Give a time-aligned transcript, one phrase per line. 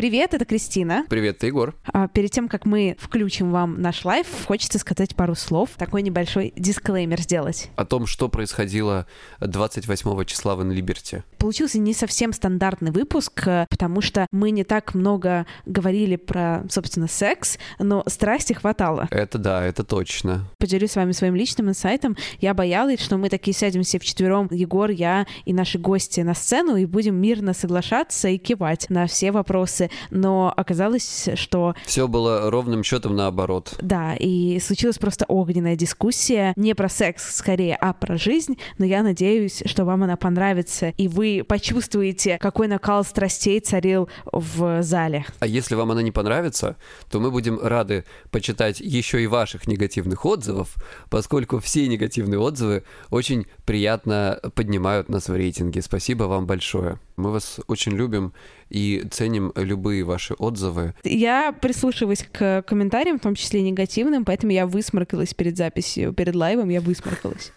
[0.00, 1.04] Привет, это Кристина.
[1.10, 1.74] Привет, это Егор.
[1.84, 6.54] А, Перед тем, как мы включим вам наш лайв, хочется сказать пару слов, такой небольшой
[6.56, 7.68] дисклеймер сделать.
[7.76, 9.06] О том, что происходило
[9.42, 11.24] 28 числа в InLiberty.
[11.36, 17.06] Получился не совсем стандартный выпуск, э, потому что мы не так много говорили про, собственно,
[17.06, 19.06] секс, но страсти хватало.
[19.10, 20.46] Это да, это точно.
[20.56, 22.16] Поделюсь с вами своим личным инсайтом.
[22.38, 26.76] Я боялась, что мы такие сядем все вчетвером, Егор, я и наши гости на сцену,
[26.76, 29.89] и будем мирно соглашаться и кивать на все вопросы.
[30.10, 33.74] Но оказалось, что Все было ровным счетом наоборот.
[33.80, 39.02] Да, и случилась просто огненная дискуссия не про секс скорее, а про жизнь, но я
[39.02, 45.26] надеюсь, что вам она понравится, и вы почувствуете, какой накал страстей царил в зале.
[45.40, 46.76] А если вам она не понравится,
[47.10, 50.74] то мы будем рады почитать еще и ваших негативных отзывов,
[51.08, 55.82] поскольку все негативные отзывы очень приятно поднимают нас в рейтинге.
[55.82, 56.98] Спасибо вам большое.
[57.20, 58.32] Мы вас очень любим
[58.70, 60.94] и ценим любые ваши отзывы.
[61.04, 66.68] Я прислушиваюсь к комментариям, в том числе негативным, поэтому я высморкалась перед записью, перед лайвом
[66.68, 67.52] я высморкалась.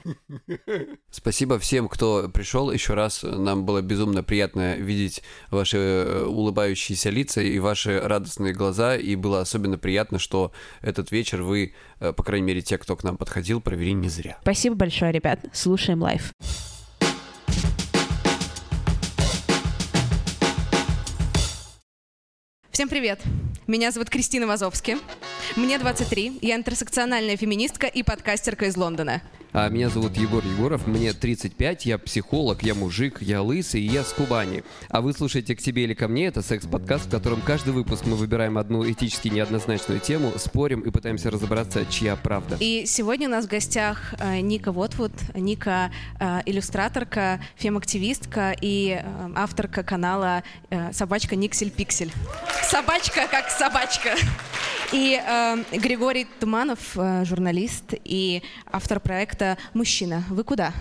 [1.11, 3.23] Спасибо всем, кто пришел еще раз.
[3.23, 8.97] Нам было безумно приятно видеть ваши э, улыбающиеся лица и ваши радостные глаза.
[8.97, 10.51] И было особенно приятно, что
[10.81, 14.37] этот вечер вы, э, по крайней мере, те, кто к нам подходил, провели не зря.
[14.41, 15.39] Спасибо большое, ребят.
[15.53, 16.33] Слушаем лайв.
[22.73, 23.21] Всем привет!
[23.67, 24.97] Меня зовут Кристина Вазовски.
[25.55, 29.21] Мне 23, я интерсекциональная феминистка и подкастерка из Лондона.
[29.55, 34.03] А меня зовут Егор Егоров, мне 35, я психолог, я мужик, я лысый и я
[34.03, 34.63] с Кубани.
[34.89, 38.15] А вы слушаете «К тебе или ко мне»— это секс-подкаст, в котором каждый выпуск мы
[38.15, 42.57] выбираем одну этически неоднозначную тему, спорим и пытаемся разобраться, чья правда.
[42.59, 45.11] И сегодня у нас в гостях э, Ника Вотвуд.
[45.35, 50.41] Ника э, иллюстраторка, фем-активистка и э, авторка канала
[50.71, 52.11] э, «Собачка Никсель Пиксель».
[52.69, 54.15] Собачка как собачка.
[54.91, 58.41] И э, Григорий Туманов, э, журналист и
[58.71, 60.73] автор проекта «Мужчина, вы куда?».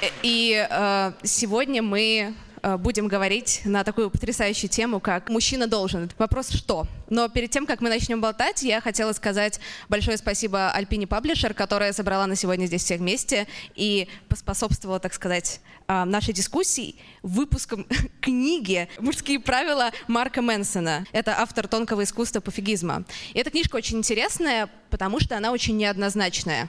[0.00, 2.34] Э, И э, сегодня мы
[2.78, 6.10] будем говорить на такую потрясающую тему, как «Мужчина должен».
[6.18, 6.86] Вопрос «что?».
[7.08, 11.92] Но перед тем, как мы начнем болтать, я хотела сказать большое спасибо Альпине Паблишер, которая
[11.92, 17.86] собрала на сегодня здесь всех вместе и поспособствовала, так сказать, э, нашей дискуссии выпуском
[18.20, 21.04] книги «Мужские правила» Марка Мэнсона.
[21.12, 23.04] Это автор тонкого искусства пофигизма.
[23.34, 26.68] И эта книжка очень интересная, потому что она очень неоднозначная.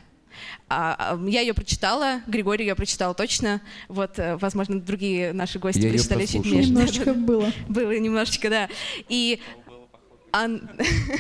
[0.69, 3.61] А, а, я ее прочитала, Григорий ее прочитал точно.
[3.87, 6.69] Вот, э, возможно, другие наши гости Я прочитали чуть меньше.
[6.69, 7.51] Немножечко было.
[7.67, 8.69] Было немножечко, да.
[9.09, 9.41] И,
[10.31, 10.69] ан-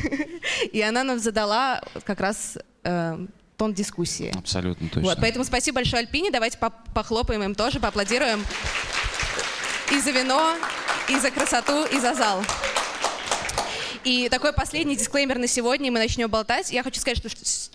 [0.71, 3.25] и она нам задала как раз э,
[3.57, 4.33] тон дискуссии.
[4.37, 5.01] Абсолютно точно.
[5.03, 6.31] Вот, поэтому спасибо большое Альпине.
[6.31, 8.43] Давайте по- похлопаем им тоже, поаплодируем.
[9.91, 10.55] И за вино,
[11.09, 12.41] и за красоту, и за зал.
[14.03, 16.71] И такой последний дисклеймер на сегодня, и мы начнем болтать.
[16.71, 17.29] Я хочу сказать, что,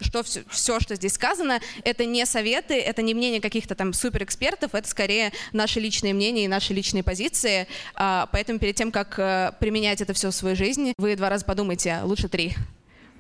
[0.05, 4.75] что все, все, что здесь сказано, это не советы, это не мнение каких-то там суперэкспертов,
[4.75, 7.69] это скорее наши личные мнения и наши личные позиции.
[7.95, 11.45] А, поэтому перед тем, как э, применять это все в свою жизнь, вы два раза
[11.45, 12.55] подумайте, лучше три.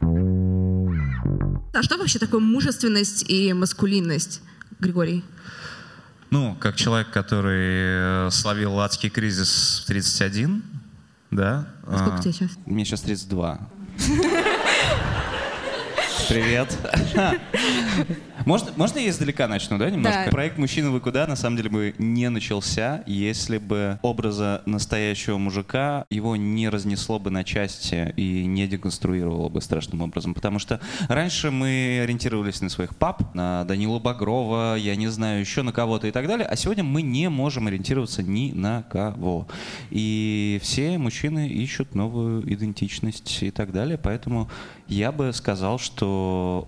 [0.00, 4.40] А что вообще такое мужественность и маскулинность,
[4.80, 5.22] Григорий?
[6.30, 10.62] Ну, как человек, который э, словил адский кризис в 31,
[11.30, 11.68] да?
[11.82, 12.50] Сколько а, тебе сейчас?
[12.66, 13.60] Мне сейчас 32.
[16.28, 16.76] Привет.
[18.44, 20.26] Можно, можно я издалека начну, да, немножко?
[20.26, 20.30] Да.
[20.30, 26.06] Проект «Мужчина, вы куда?» на самом деле бы не начался, если бы образа настоящего мужика
[26.10, 30.32] его не разнесло бы на части и не деконструировало бы страшным образом.
[30.32, 35.62] Потому что раньше мы ориентировались на своих пап, на Данилу Багрова, я не знаю, еще
[35.62, 39.48] на кого-то и так далее, а сегодня мы не можем ориентироваться ни на кого.
[39.90, 44.48] И все мужчины ищут новую идентичность и так далее, поэтому
[44.86, 46.15] я бы сказал, что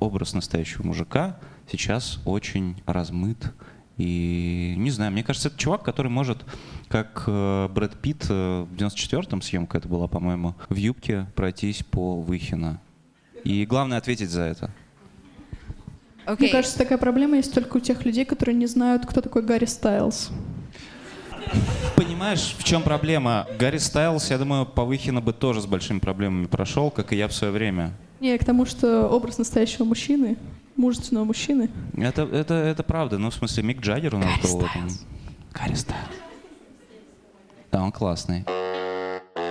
[0.00, 1.38] образ настоящего мужика
[1.70, 3.52] сейчас очень размыт.
[3.96, 6.44] И не знаю, мне кажется, это чувак, который может,
[6.88, 12.20] как э, Брэд Питт э, в 94-м съемка это была, по-моему, в юбке пройтись по
[12.20, 12.80] Выхино.
[13.42, 14.70] И главное ответить за это.
[16.26, 16.44] Окей.
[16.44, 19.64] Мне кажется, такая проблема есть только у тех людей, которые не знают, кто такой Гарри
[19.64, 20.30] Стайлз.
[21.96, 23.46] Понимаешь, в чем проблема?
[23.58, 27.26] Гарри Стайлс, я думаю, по Выхино бы тоже с большими проблемами прошел, как и я
[27.26, 27.92] в свое время.
[28.20, 30.36] Не, к тому, что образ настоящего мужчины,
[30.76, 33.18] мужественного мужчины, Это, это, это правда.
[33.18, 34.60] Ну, в смысле, Мик Джаггер у нас был.
[34.60, 34.88] в этом.
[35.52, 36.08] Гарри Стайлс.
[37.70, 38.44] Да, он классный.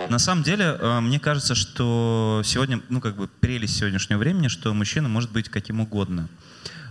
[0.10, 4.74] На самом деле, э, мне кажется, что сегодня, ну, как бы прелесть сегодняшнего времени, что
[4.74, 6.30] мужчина может быть каким угодно.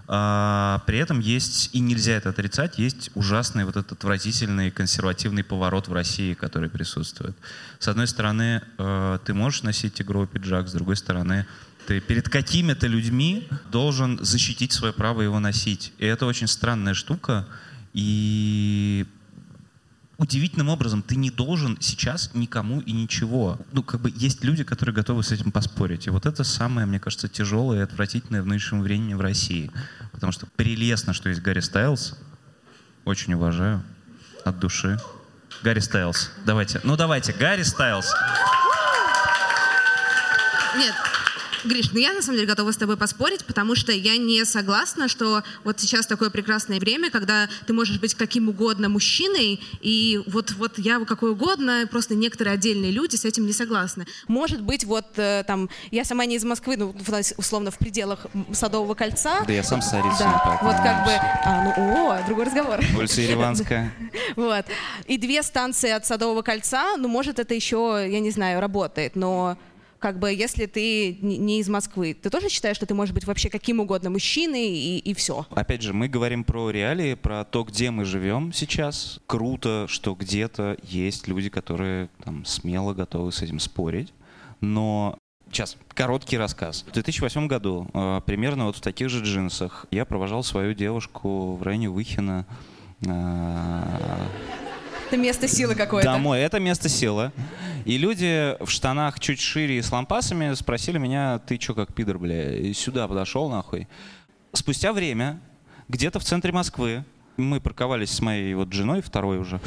[0.09, 5.89] А, при этом есть, и нельзя это отрицать, есть ужасный вот этот отвратительный консервативный поворот
[5.89, 7.37] в России, который присутствует.
[7.81, 11.47] С одной стороны, э, ты можешь носить тигровый пиджак, с другой стороны,
[11.87, 15.93] ты перед какими-то людьми должен защитить свое право его носить.
[15.99, 17.47] И это очень странная штука.
[17.95, 19.07] И
[20.19, 23.59] удивительным образом ты не должен сейчас никому и ничего.
[23.73, 26.07] Ну, как бы есть люди, которые готовы с этим поспорить.
[26.07, 29.71] И вот это самое, мне кажется, тяжелое и отвратительное в нынешнем времени в России.
[30.13, 32.19] Потому что прелестно, что есть Гарри Стайлз.
[33.05, 33.83] Очень уважаю.
[34.45, 34.99] От души.
[35.63, 36.31] Гарри Стайлз.
[36.45, 36.81] Давайте.
[36.85, 37.33] Ну, давайте.
[37.33, 38.13] Гарри Стайлз.
[40.77, 40.95] Нет,
[41.67, 45.09] Гриш, ну я на самом деле готова с тобой поспорить, потому что я не согласна,
[45.09, 50.53] что вот сейчас такое прекрасное время, когда ты можешь быть каким угодно мужчиной, и вот,
[50.53, 54.07] вот я какой угодно, просто некоторые отдельные люди с этим не согласны.
[54.29, 56.95] Может быть, вот э, там, я сама не из Москвы, ну,
[57.37, 59.43] условно, в пределах Садового кольца.
[59.47, 62.81] Да я сам с Царицына, Да, поэтому вот как бы, а, ну, о, другой разговор.
[62.97, 63.93] Улица Ереванская.
[64.37, 64.67] Вот.
[65.07, 69.57] И две станции от Садового кольца, ну, может, это еще, я не знаю, работает, но
[69.99, 73.49] как бы, если ты не из Москвы, ты тоже считаешь, что ты можешь быть вообще
[73.49, 75.47] каким угодно мужчиной и, и все?
[75.51, 79.21] Опять же, мы говорим про реалии, про то, где мы живем сейчас.
[79.27, 84.13] Круто, что где-то есть люди, которые там смело готовы с этим спорить.
[84.61, 85.19] Но
[85.51, 86.85] Сейчас, короткий рассказ.
[86.89, 91.63] В 2008 году, э, примерно вот в таких же джинсах, я провожал свою девушку в
[91.63, 92.45] районе Выхина
[93.07, 93.83] э,
[95.07, 96.11] Это место силы какое-то.
[96.11, 96.41] домой.
[96.41, 97.33] Это место силы.
[97.85, 102.19] И люди в штанах чуть шире и с лампасами спросили меня, ты чё как пидор,
[102.19, 103.87] бля, и сюда подошел нахуй.
[104.53, 105.41] Спустя время,
[105.89, 107.05] где-то в центре Москвы,
[107.37, 109.61] мы парковались с моей вот женой, второй уже,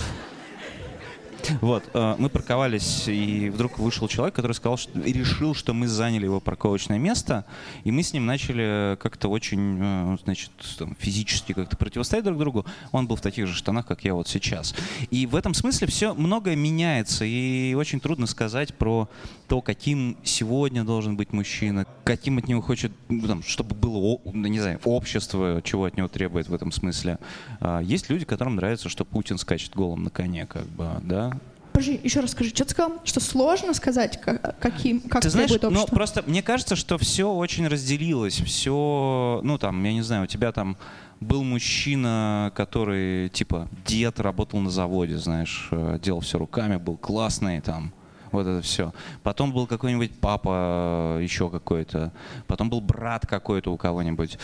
[1.61, 5.87] вот, э, мы парковались, и вдруг вышел человек, который сказал, что, и решил, что мы
[5.87, 7.45] заняли его парковочное место,
[7.83, 12.65] и мы с ним начали как-то очень, э, значит, там, физически как-то противостоять друг другу.
[12.91, 14.75] Он был в таких же штанах, как я вот сейчас.
[15.11, 19.09] И в этом смысле все многое меняется, и очень трудно сказать про
[19.47, 24.47] то, каким сегодня должен быть мужчина, каким от него хочет, ну, там, чтобы было, ну,
[24.47, 27.17] не знаю, общество, чего от него требует в этом смысле.
[27.59, 31.38] А, Есть люди, которым нравится, что Путин скачет голым на коне, как бы, да,
[31.79, 32.99] Подожди, еще раз скажи, что ты сказал?
[33.05, 35.95] Что сложно сказать, как, каким, как Ты знаешь, ну общество?
[35.95, 40.51] просто мне кажется, что все очень разделилось, все, ну там, я не знаю, у тебя
[40.51, 40.75] там
[41.21, 47.61] был мужчина, который типа дед работал на заводе, знаешь, э, делал все руками, был классный
[47.61, 47.93] там.
[48.33, 48.93] Вот это все.
[49.23, 52.11] Потом был какой-нибудь папа э, еще какой-то.
[52.45, 54.37] Потом был брат какой-то у кого-нибудь.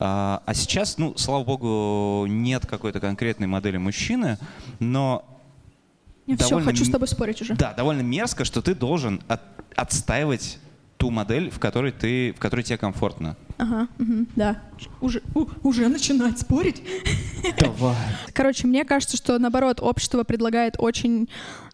[0.00, 4.38] А, а сейчас, ну, слава богу, нет какой-то конкретной модели мужчины,
[4.80, 5.37] но
[6.28, 7.54] Не, все, хочу с тобой спорить уже.
[7.54, 9.40] да, довольно мерзко, что ты должен от-
[9.74, 10.58] отстаивать
[10.98, 13.36] ту модель, в которой ты, в которой тебе комфортно.
[13.56, 14.60] Ага, мгм, да.
[15.00, 16.82] Уже, у- уже начинать спорить.
[17.58, 17.96] Давай.
[18.32, 21.28] Короче, мне кажется, что наоборот, общество предлагает очень...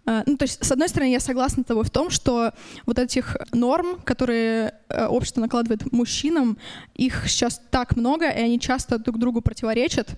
[0.06, 2.52] э, ну, то есть, с одной стороны, я согласна с тобой в том, что
[2.86, 6.58] вот этих норм, которые э, общество накладывает мужчинам,
[6.94, 10.16] их сейчас так много, и они часто друг другу противоречат.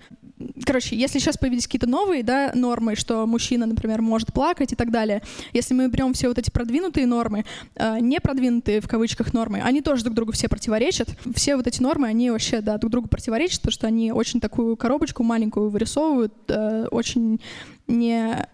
[0.65, 4.91] Короче, если сейчас появились какие-то новые да, нормы, что мужчина, например, может плакать и так
[4.91, 7.43] далее, если мы берем все вот эти продвинутые нормы,
[7.75, 11.09] э, не продвинутые в кавычках нормы, они тоже друг другу все противоречат.
[11.35, 14.77] Все вот эти нормы, они вообще да, друг другу противоречат, потому что они очень такую
[14.77, 17.39] коробочку маленькую вырисовывают, э, очень
[17.87, 18.47] не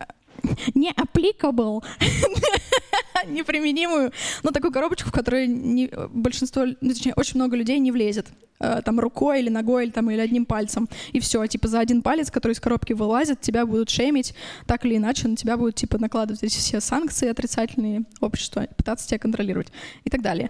[0.76, 1.84] не applicable
[3.28, 4.12] неприменимую,
[4.44, 8.28] но такую коробочку, в которой не, большинство, ну, точнее, очень много людей не влезет.
[8.60, 10.88] Э, там рукой или ногой, или, там, или одним пальцем.
[11.12, 14.34] И все, типа за один палец, который из коробки вылазит, тебя будут шеймить,
[14.66, 19.20] так или иначе на тебя будут типа накладывать эти все санкции отрицательные общества, пытаться тебя
[19.20, 19.68] контролировать
[20.06, 20.50] и так далее.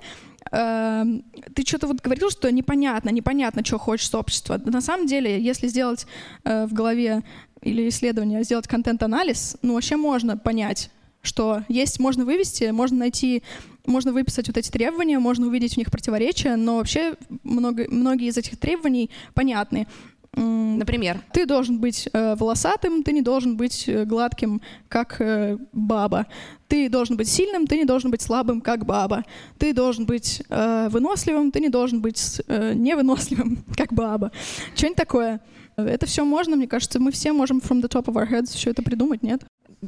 [0.51, 1.23] Эм,
[1.55, 4.59] ты что-то вот говорил, что непонятно, непонятно, что хочет общество.
[4.63, 6.05] На самом деле, если сделать
[6.43, 7.23] э, в голове
[7.61, 10.89] или исследование, сделать контент-анализ, ну вообще можно понять,
[11.21, 13.43] что есть, можно вывести, можно найти,
[13.85, 18.37] можно выписать вот эти требования, можно увидеть в них противоречия, но вообще много, многие из
[18.37, 19.87] этих требований понятны.
[20.35, 21.21] Например?
[21.31, 26.25] Ты должен быть э, волосатым, ты не должен быть э, гладким, как э, баба.
[26.67, 29.23] Ты должен быть сильным, ты не должен быть слабым, как баба.
[29.59, 34.31] Ты должен быть э, выносливым, ты не должен быть э, невыносливым, как баба.
[34.75, 35.39] Что-нибудь такое.
[35.75, 38.71] Это все можно, мне кажется, мы все можем from the top of our heads все
[38.71, 39.43] это придумать, нет?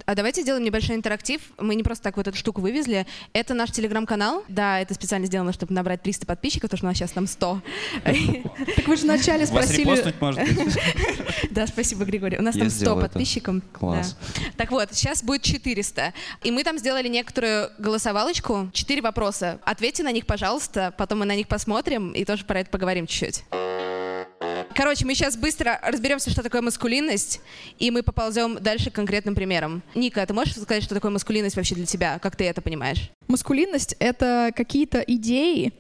[0.06, 1.42] А давайте сделаем небольшой интерактив.
[1.58, 3.06] Мы не просто так вот эту штуку вывезли.
[3.34, 4.44] Это наш телеграм-канал.
[4.48, 7.62] Да, это специально сделано, чтобы набрать 300 подписчиков, потому что у нас сейчас там 100.
[8.76, 9.86] Так вы же вначале спросили...
[9.86, 10.48] Вас может
[11.52, 12.38] Да, спасибо, Григорий.
[12.38, 13.56] У нас там 100 подписчиков.
[13.72, 14.18] Класс.
[14.58, 16.14] Так вот, сейчас будет 400.
[16.44, 18.70] И мы там сделали некоторую голосовалочку.
[18.74, 19.60] Четыре вопроса.
[19.64, 20.94] Ответьте на них, пожалуйста.
[20.98, 23.44] Потом мы на них посмотрим и тоже про это поговорим чуть-чуть.
[24.74, 27.42] Короче, мы сейчас быстро разберемся, что такое маскулинность,
[27.80, 29.84] и мы поползем дальше к конкретным примерам.
[29.94, 32.20] Ника, ты можешь сказать, что такое маскулинность вообще для тебя?
[32.20, 33.12] Как ты это понимаешь?
[33.28, 35.74] Маскулинность— это какие-то идеи,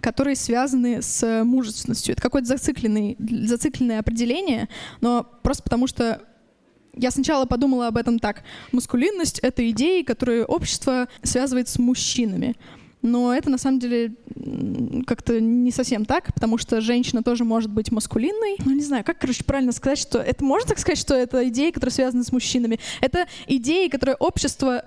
[0.00, 2.12] которые связаны с мужественностью.
[2.12, 4.68] Это какое-то зацикленное, зацикленное определение,
[5.00, 6.22] но просто потому что
[6.94, 8.42] я сначала подумала об этом так.
[8.72, 12.56] Маскулинность— это идеи, которые общество связывает с мужчинами.
[13.02, 14.14] Но это на самом деле
[15.06, 18.56] как-то не совсем так, потому что женщина тоже может быть маскулинной.
[18.64, 21.70] Ну, не знаю, как, короче, правильно сказать, что это можно так сказать, что это идеи,
[21.70, 22.80] которые связаны с мужчинами.
[23.00, 24.84] Это идеи, которые общество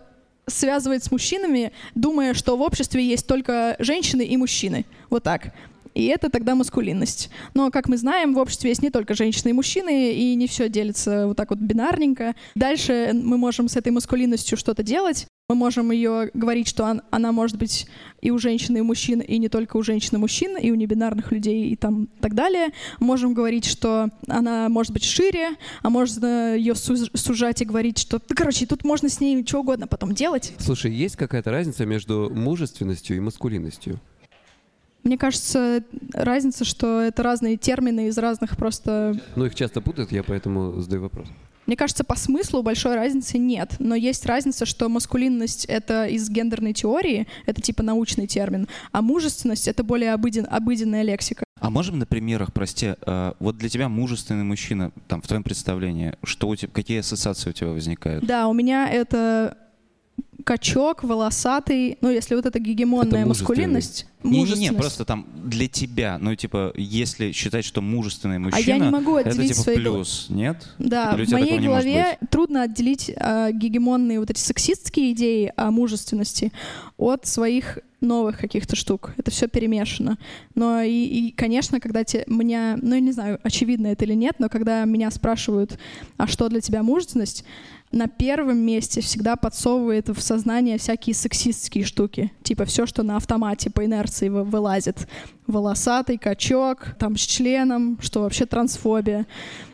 [0.48, 4.86] связывает с мужчинами, думая, что в обществе есть только женщины и мужчины.
[5.10, 5.53] Вот так.
[5.94, 7.30] И это тогда маскулинность.
[7.53, 10.70] Но, как мы знаем, в обществе есть не только женщины и мужчины, и не все
[10.70, 12.34] делится вот так вот бинарненько.
[12.56, 15.27] Дальше мы можем с этой маскулинностью что-то делать.
[15.51, 17.86] Мы можем ее говорить, что он, она может быть
[18.22, 20.75] и у женщин, и у мужчин, и не только у женщин и мужчин, и у
[20.75, 22.70] небинарных людей, и там так далее.
[23.01, 28.34] Можем говорить, что она может быть шире, а можно ее сужать и говорить, что, ну,
[28.34, 30.53] короче, тут можно с ней что угодно потом делать.
[30.58, 34.00] Слушай, есть какая-то разница между мужественностью и маскулинностью?
[35.03, 39.20] Мне кажется, разница, что это разные термины из разных просто...
[39.36, 41.27] Ну, их часто путают, я поэтому задаю вопрос.
[41.68, 46.74] Мне кажется, по смыслу большой разницы нет, но есть разница, что маскулинность— это из гендерной
[46.74, 51.44] теории, это типа научный термин, а мужественность— это более обыден, обыденная лексика.
[51.60, 56.15] А можем на примерах, прости, э, вот для тебя мужественный мужчина, там, в твоем представлении,
[56.24, 58.25] что у тебя, какие ассоциации у тебя возникают?
[58.25, 59.58] Да, у меня это
[60.41, 66.36] качок, волосатый, ну, если вот эта гегемонная это маскулинность, Не-не-не, просто там для тебя, ну,
[66.36, 69.75] типа, если считать, что мужественный мужчина, а я не могу это, типа, свои...
[69.75, 70.67] плюс, нет?
[70.79, 76.51] Да, в моей голове трудно отделить э, гегемонные вот эти сексистские идеи о мужественности
[76.98, 79.13] от своих новых каких-то штук.
[79.17, 80.17] Это все перемешано.
[80.55, 84.36] Но и, и конечно, когда те, меня, ну, я не знаю, очевидно это или нет,
[84.39, 85.77] но когда меня спрашивают,
[86.17, 87.45] а что для тебя мужественность,
[87.91, 92.31] на первом месте всегда подсовывает в сознание всякие сексистские штуки.
[92.43, 95.07] Типа все, что на автомате по инерции вылазит.
[95.48, 99.25] Волосатый качок, там с членом, что вообще трансфобия.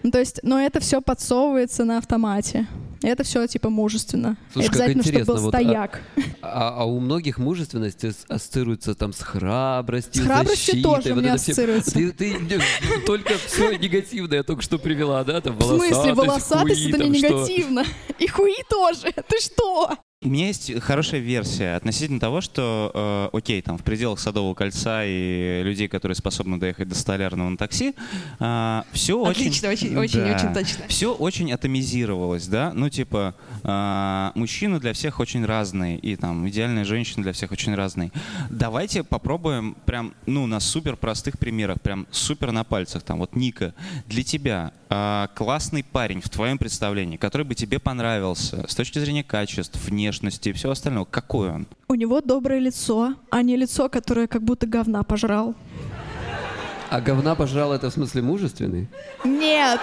[0.03, 2.67] Ну, то есть, но это все подсовывается на автомате.
[3.01, 4.37] Это все типа мужественно.
[4.51, 6.01] Слушай, Обязательно, чтобы был вот, а стояк.
[6.15, 11.17] А, а, а у многих мужественность ассоциируется там с храбростью, С храбростью защитой, тоже вот
[11.17, 11.91] у меня ассоциируется.
[11.91, 12.61] Ты, ты, ты
[13.05, 15.41] только все негативное только что привела, да?
[15.41, 17.27] Там, В смысле, волосатость хуи, это там, не что?
[17.27, 17.85] негативно.
[18.19, 19.13] И хуи тоже.
[19.27, 19.97] Ты что?
[20.23, 25.03] У меня есть хорошая версия относительно того, что, э, окей, там в пределах Садового кольца
[25.05, 27.93] и людей, которые способны доехать до Столярного на такси,
[28.39, 29.95] э, все Отлично, очень...
[29.95, 30.85] очень, очень, да, очень точно.
[30.87, 32.73] Все очень атомизировалось, да?
[32.73, 37.75] Ну, типа, э, мужчины для всех очень разные, и там идеальная женщина для всех очень
[37.75, 38.11] разные.
[38.49, 43.03] Давайте попробуем прям, ну, на супер простых примерах, прям супер на пальцах.
[43.03, 43.75] Там вот Ника,
[44.07, 49.23] для тебя э, классный парень в твоем представлении, который бы тебе понравился с точки зрения
[49.23, 51.05] качеств, внешности, внешности и все остальное.
[51.05, 51.67] Какой он?
[51.89, 55.53] У него доброе лицо, а не лицо, которое как будто говна пожрал.
[56.89, 58.87] А говна пожрал это в смысле мужественный?
[59.25, 59.81] Нет.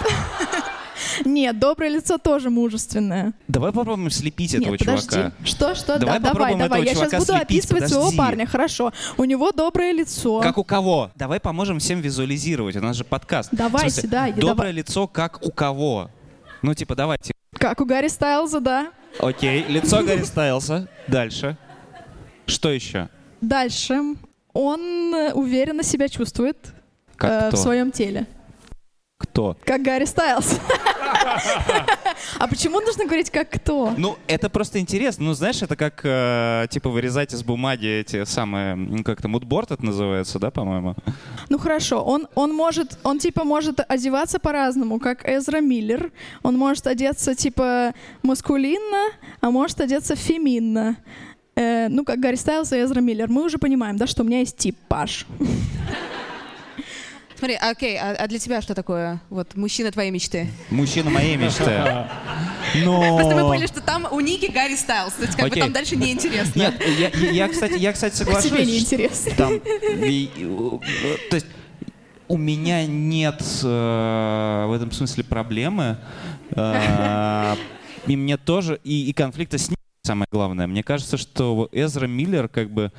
[1.25, 3.33] Нет, доброе лицо тоже мужественное.
[3.47, 5.09] Давай попробуем слепить Нет, этого подожди.
[5.09, 5.31] чувака.
[5.43, 5.99] Что, что?
[5.99, 6.83] Давай да, давай, давай.
[6.83, 7.41] Я сейчас буду слепить.
[7.43, 7.93] описывать Подожди.
[7.93, 8.47] своего парня.
[8.47, 8.91] Хорошо.
[9.17, 10.41] У него доброе лицо.
[10.41, 11.11] Как у кого?
[11.15, 12.75] Давай поможем всем визуализировать.
[12.77, 13.49] У нас же подкаст.
[13.51, 14.71] Давайте, В смысле, да, Доброе давай.
[14.71, 16.09] лицо как у кого?
[16.63, 17.33] Ну, типа, давайте.
[17.59, 18.87] Как у Гарри Стайлза, да?
[19.19, 20.87] Окей, лицо Гарри Стайлса.
[21.07, 21.57] Дальше.
[22.45, 23.09] Что еще?
[23.41, 23.95] Дальше.
[24.53, 26.57] Он э, уверенно себя чувствует
[27.15, 27.57] Как э, кто?
[27.57, 28.27] в своем теле.
[29.17, 29.55] Кто?
[29.63, 30.59] Как Гарри Стайлз.
[32.37, 33.93] А почему нужно говорить как кто?
[33.97, 35.25] Ну, это просто интересно.
[35.25, 39.83] Ну, знаешь, это как, э, типа, вырезать из бумаги эти самые, ну, как-то мудборд это
[39.83, 40.95] называется, да, по-моему?
[41.49, 46.11] Ну хорошо, он, он может, он типа может одеваться по-разному, как Эзра Миллер.
[46.43, 47.93] Он может одеться типа
[48.23, 50.97] маскулинно, а может одеться феминно.
[51.55, 53.29] Э, ну, как Гарри Стайлз и Эзра Миллер.
[53.29, 55.25] Мы уже понимаем, да, что у меня есть типаж.
[57.45, 59.21] Смотри, а, окей, а, а для тебя что такое?
[59.29, 60.47] Вот, мужчина твоей мечты.
[60.71, 61.63] Мужчина моей мечты.
[62.83, 63.17] Но...
[63.17, 65.13] Просто мы поняли, что там у Ники Гарри Стайлз.
[65.13, 66.57] То есть как бы там дальше неинтересно.
[66.57, 68.67] Нет, я, я- я, кстати, я, кстати, тебе соглашусь.
[68.67, 69.31] не интересно.
[69.37, 71.45] Там, то есть
[72.27, 75.99] у меня нет э, в этом смысле проблемы.
[76.49, 77.55] Э,
[78.07, 80.65] и мне тоже, и, и конфликта с ним самое главное.
[80.65, 82.91] Мне кажется, что Эзра Миллер как бы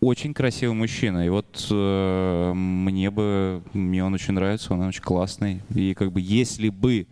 [0.00, 1.26] очень красивый мужчина.
[1.26, 5.60] И вот э, мне бы, мне он очень нравится, он очень классный.
[5.74, 7.06] И как бы если бы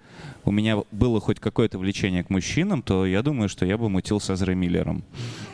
[0.45, 4.21] у меня было хоть какое-то влечение к мужчинам, то я думаю, что я бы мутил
[4.21, 5.05] с Эзрой Миллером.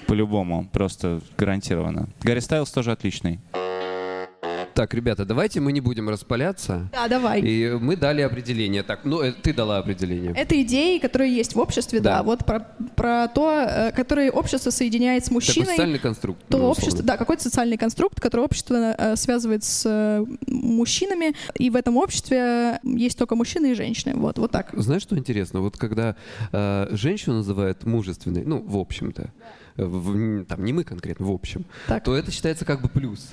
[0.06, 2.08] По-любому, просто гарантированно.
[2.22, 3.40] Гарри Стайлз тоже отличный.
[4.74, 6.88] Так, ребята, давайте мы не будем распаляться.
[6.92, 7.40] Да, давай.
[7.40, 8.82] И мы дали определение.
[8.82, 10.32] Так, ну, э, ты дала определение.
[10.36, 12.18] Это идеи, которые есть в обществе, да.
[12.18, 12.22] Да.
[12.22, 12.60] Вот про,
[12.96, 15.66] про то, э, которые общество соединяет с Такой мужчиной.
[15.66, 16.40] социальный конструкт.
[16.48, 21.76] то общество, да, какой-то социальный конструкт, который общество э, связывает с э, мужчинами, и в
[21.76, 24.14] этом обществе есть только мужчины и женщины.
[24.16, 24.70] Вот, вот так.
[24.72, 25.60] Знаешь, что интересно?
[25.60, 26.16] Вот когда
[26.52, 29.26] э, женщину называют мужественной, ну, в общем-то, э,
[29.76, 32.04] в- там не мы конкретно, в общем, Так.
[32.04, 33.30] то это считается как бы плюс.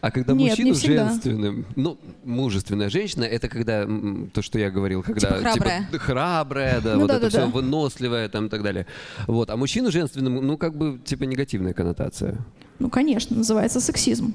[0.00, 3.86] А когда Нет, мужчину не женственным, ну, мужественная женщина, это когда,
[4.32, 5.20] то, что я говорил, когда...
[5.20, 5.88] Типа храбрая.
[5.92, 7.46] д- храбрая, да, Ну вот да, это да, все да.
[7.46, 8.86] выносливая там и так далее.
[9.26, 9.50] Вот.
[9.50, 12.38] А мужчину женственным, ну, как бы, типа, негативная коннотация.
[12.78, 14.34] Ну, конечно, называется сексизм.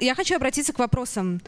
[0.00, 1.40] Я хочу обратиться к вопросам.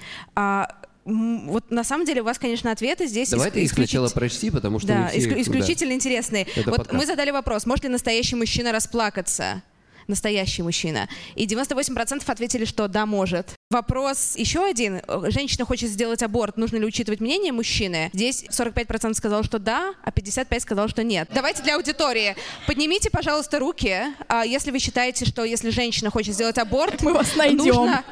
[1.06, 4.50] Вот на самом деле у вас, конечно, ответы здесь Давай иск- ты их сначала прочти,
[4.50, 5.52] потому что Да, все исклю- их- да.
[5.52, 6.46] исключительно интересные.
[6.56, 6.98] Это вот подкаст.
[6.98, 9.62] мы задали вопрос, может ли настоящий мужчина расплакаться?
[10.08, 11.08] Настоящий мужчина.
[11.34, 13.55] И 98% ответили, что да, может.
[13.70, 15.00] Вопрос еще один.
[15.28, 16.56] Женщина хочет сделать аборт.
[16.56, 18.10] Нужно ли учитывать мнение мужчины?
[18.12, 21.28] Здесь 45% сказал, что да, а 55% сказал, что нет.
[21.34, 22.36] Давайте для аудитории.
[22.68, 27.34] Поднимите, пожалуйста, руки, а, если вы считаете, что если женщина хочет сделать аборт, Мы вас
[27.34, 27.56] найдем.
[27.74, 28.04] нужно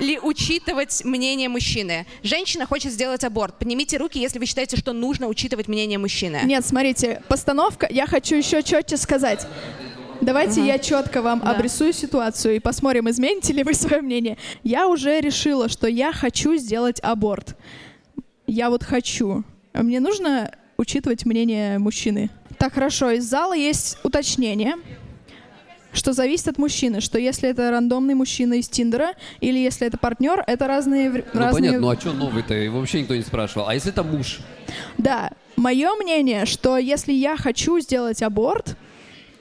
[0.00, 2.06] ли учитывать мнение мужчины?
[2.22, 3.58] Женщина хочет сделать аборт.
[3.58, 6.40] Поднимите руки, если вы считаете, что нужно учитывать мнение мужчины.
[6.44, 9.46] Нет, смотрите, постановка, я хочу еще четче сказать.
[10.22, 11.50] Давайте я четко вам Да.
[11.50, 14.38] обрисую ситуацию и посмотрим, измените ли вы свое мнение.
[14.62, 17.56] Я уже решила, что я хочу сделать аборт.
[18.46, 19.42] Я вот хочу.
[19.74, 22.30] Мне нужно учитывать мнение мужчины.
[22.56, 24.74] Так, хорошо, из зала есть уточнение,
[25.92, 30.44] что зависит от мужчины, что если это рандомный мужчина из Тиндера или если это партнер,
[30.46, 31.10] это разные...
[31.10, 31.52] Ну, разные...
[31.52, 32.54] понятно, ну а что новый-то?
[32.54, 33.66] И вообще никто не спрашивал.
[33.68, 34.38] А если это муж?
[34.98, 38.76] Да, мое мнение, что если я хочу сделать аборт,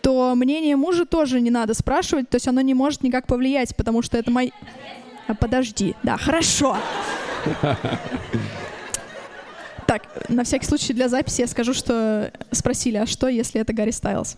[0.01, 4.01] то мнение мужа тоже не надо спрашивать, то есть оно не может никак повлиять, потому
[4.01, 4.53] что это мой...
[5.27, 6.77] А, подожди, да, хорошо.
[9.87, 13.91] Так, на всякий случай для записи я скажу, что спросили, а что, если это Гарри
[13.91, 14.37] Стайлз?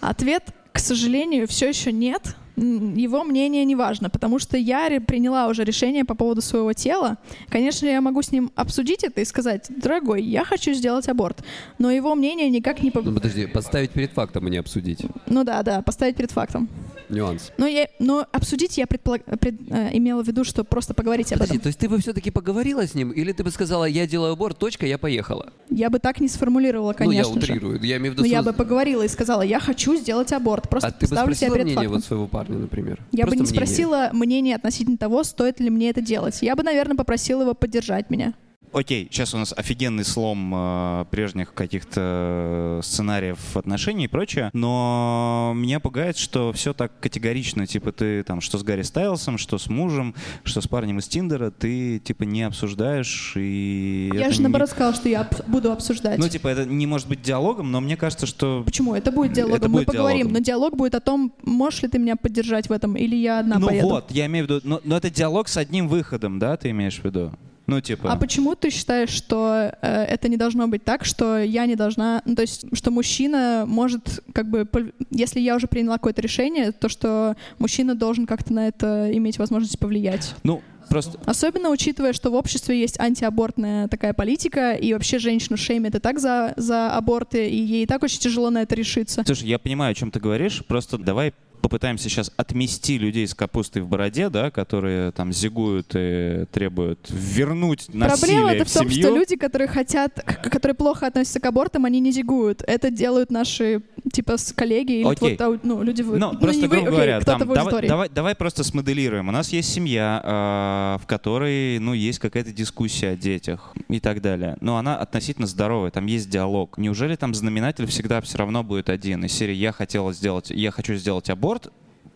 [0.00, 2.36] Ответ, к сожалению, все еще нет.
[2.58, 7.18] Его мнение не важно, потому что я приняла уже решение по поводу своего тела.
[7.48, 11.44] Конечно, я могу с ним обсудить это и сказать, дорогой, я хочу сделать аборт,
[11.78, 12.90] но его мнение никак не...
[12.94, 15.00] Ну подожди, поставить перед фактом, а не обсудить.
[15.26, 16.68] Ну да, да, поставить перед фактом.
[17.08, 17.52] Нюанс.
[17.56, 21.38] Но, я, но обсудить я предполаг- пред- э, имела в виду, что просто поговорить об
[21.38, 21.62] Подожди, этом.
[21.62, 24.58] то есть ты бы все-таки поговорила с ним, или ты бы сказала, я делаю аборт,
[24.58, 25.50] точка, я поехала?
[25.70, 27.52] Я бы так не сформулировала, конечно ну, я же.
[27.52, 27.80] утрирую.
[27.82, 28.22] Я имею в виду...
[28.24, 30.68] Но я с- бы поговорила и сказала, я хочу сделать аборт.
[30.68, 31.92] Просто А ты бы ставлю себя перед мнение фактом.
[31.94, 33.00] вот своего парня, например?
[33.12, 33.66] Я бы Просто не мнение.
[33.66, 36.38] спросила мнение относительно того, стоит ли мне это делать.
[36.42, 38.34] Я бы, наверное, попросила его поддержать меня.
[38.72, 45.80] Окей, сейчас у нас офигенный слом э, прежних каких-то сценариев отношений и прочее, но меня
[45.80, 50.14] пугает, что все так категорично, типа ты там что с Гарри Стайлсом, что с мужем,
[50.44, 54.10] что с парнем из Тиндера, ты типа не обсуждаешь и...
[54.14, 56.18] я же, не- наоборот, сказала, что я об- буду обсуждать.
[56.18, 58.62] Ну, типа, это не может быть диалогом, но мне кажется, что...
[58.64, 58.94] Почему?
[58.94, 59.58] Это будет диалогом.
[59.58, 60.32] Это Мы будет поговорим, диалогом.
[60.34, 63.58] но диалог будет о том, можешь ли ты меня поддержать в этом, или я одна
[63.58, 63.88] ну поеду.
[63.88, 66.98] вот, я имею в виду, но, но это диалог с одним выходом, да, ты имеешь
[67.00, 67.32] в виду?
[67.68, 68.10] Ну, типа...
[68.10, 72.22] А почему ты считаешь, что э, это не должно быть так, что я не должна...
[72.24, 74.66] Ну, то есть, что мужчина может, как бы,
[75.10, 79.78] если я уже приняла какое-то решение, то что мужчина должен как-то на это иметь возможность
[79.78, 80.34] повлиять?
[80.44, 81.20] Ну, просто...
[81.26, 86.20] Особенно учитывая, что в обществе есть антиабортная такая политика, и вообще женщину шеймят и так
[86.20, 89.24] за, за аборты, и ей и так очень тяжело на это решиться.
[89.26, 91.34] Слушай, я понимаю, о чем ты говоришь, просто давай
[91.68, 97.92] попытаемся сейчас отмести людей с капустой в бороде, да, которые там зигуют и требуют вернуть
[97.92, 99.06] насилие Проблема это в в том, семью.
[99.06, 100.18] что люди, которые хотят,
[100.50, 102.62] которые плохо относятся к абортам, они не зигуют.
[102.66, 105.36] Это делают наши, типа, с коллеги или Окей.
[105.38, 107.54] вот, ну, люди в Ну, ну, просто, не вы, грубо окей, говоря, кто-то там, в
[107.54, 109.28] давай, давай, давай просто смоделируем.
[109.28, 114.22] У нас есть семья, э, в которой, ну, есть какая-то дискуссия о детях и так
[114.22, 114.56] далее.
[114.62, 116.78] Но она относительно здоровая, там есть диалог.
[116.78, 119.22] Неужели там знаменатель всегда все равно будет один?
[119.26, 121.57] Из серии «Я хотела сделать, я хочу сделать аборт,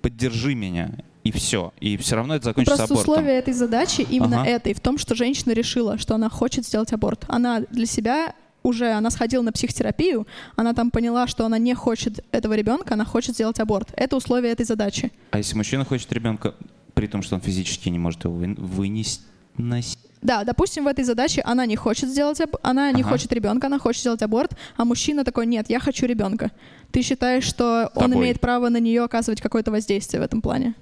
[0.00, 0.90] поддержи меня».
[1.24, 1.72] И все.
[1.80, 3.12] И все равно это Ну, закончится Просто абортом.
[3.14, 4.50] условие этой задачи именно Ага.
[4.50, 7.24] этой, в том, что женщина решила, что она хочет сделать аборт.
[7.28, 10.26] Она для себя уже, она сходила на психотерапию,
[10.56, 13.92] она там поняла, что она не хочет этого ребенка, она хочет сделать аборт.
[13.96, 15.12] Это условие этой задачи.
[15.30, 16.54] А если мужчина хочет ребенка,
[16.94, 19.22] при том, что он физически не может его вы- вынести?
[19.56, 19.98] Носить?
[20.22, 23.10] Да, допустим, в этой задаче она не хочет сделать, аб- она не Ага.
[23.10, 26.52] хочет ребенка, она хочет сделать аборт, а мужчина такой, нет, я хочу ребенка.
[26.92, 28.24] Ты считаешь, что он Тобой.
[28.26, 30.74] имеет право на нее оказывать какое-то воздействие в этом плане?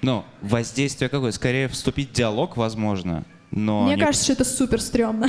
[0.00, 1.32] Ну, воздействие какое?
[1.32, 3.24] Скорее вступить в диалог, возможно.
[3.50, 5.28] Но Мне не- кажется, что это супер стрёмно.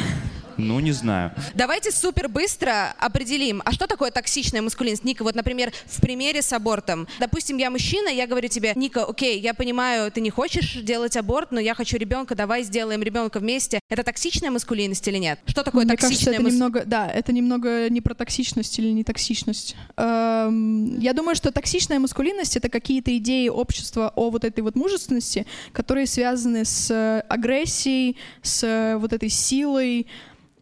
[0.57, 1.31] Ну, не знаю.
[1.53, 5.03] Давайте супер быстро определим, а что такое токсичная маскулинность?
[5.03, 7.07] Ника, вот, например, в примере с абортом.
[7.19, 11.51] Допустим, я мужчина, я говорю тебе, Ника, окей, я понимаю, ты не хочешь делать аборт,
[11.51, 13.79] но я хочу ребенка, давай сделаем ребенка вместе.
[13.89, 15.39] Это токсичная маскулинность или нет?
[15.45, 18.89] Что такое Мне кажется, токсичная это мас- немного, да, это немного не про токсичность или
[18.89, 19.75] не токсичность.
[19.97, 25.45] Эм, я думаю, что токсичная маскулинность это какие-то идеи общества о вот этой вот мужественности,
[25.71, 30.07] которые связаны с э, агрессией, с э, вот этой силой,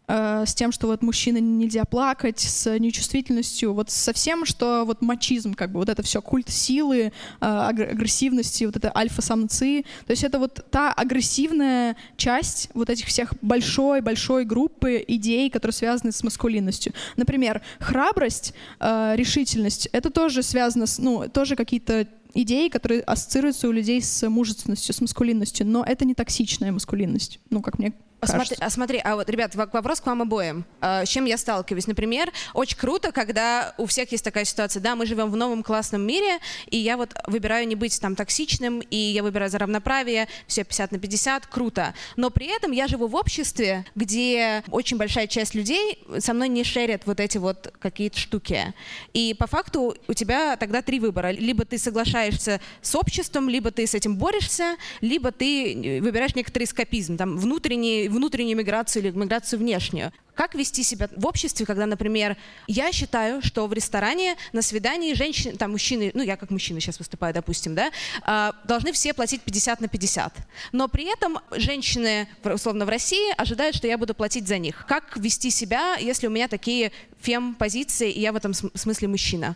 [0.07, 5.01] э, с тем, что вот мужчина нельзя плакать, с нечувствительностью, вот со всем, что вот
[5.01, 9.85] мачизм, как бы вот это все, культ силы, э, агр- агрессивности, вот это альфа-самцы.
[10.05, 16.11] То есть это вот та агрессивная часть вот этих всех большой-большой группы идей, которые связаны
[16.11, 16.93] с маскулинностью.
[17.17, 23.71] Например, храбрость, э, решительность, это тоже связано с, ну, тоже какие-то идеи, которые ассоциируются у
[23.71, 28.57] людей с мужественностью, с маскулинностью, но это не токсичная маскулинность, ну, как мне А смотри,
[28.59, 30.65] а смотри, а вот, ребят, вопрос к вам обоим.
[30.81, 31.85] А, С чем я сталкиваюсь?
[31.85, 36.01] Например, очень круто, когда у всех есть такая ситуация, да, мы живем в новом классном
[36.01, 40.63] мире, и я вот выбираю не быть там токсичным, и я выбираю за равноправие, все
[40.63, 41.93] 50 на 50, круто.
[42.15, 46.63] Но при этом я живу в обществе, где очень большая часть людей со мной не
[46.63, 48.73] шерят вот эти вот какие-то штуки.
[49.13, 51.29] И по факту у тебя тогда три выбора.
[51.31, 56.63] Либо ты соглашаешься с обществом, либо ты с этим борешься, либо ты э, выбираешь некоторый
[56.63, 60.11] эскапизм, там, внутренний, внутреннюю миграцию или миграцию внешнюю.
[60.35, 62.35] Как вести себя в обществе, когда, например,
[62.67, 66.99] я считаю, что в ресторане на свидании женщины, там мужчины, ну я как мужчина сейчас
[66.99, 67.89] выступаю, допустим, да,
[68.21, 70.33] а, должны все платить 50 на 50.
[70.73, 74.85] Но при этом женщины, условно, в России ожидают, что я буду платить за них.
[74.87, 79.55] Как вести себя, если у меня такие фем-позиции, и я в этом см- смысле мужчина?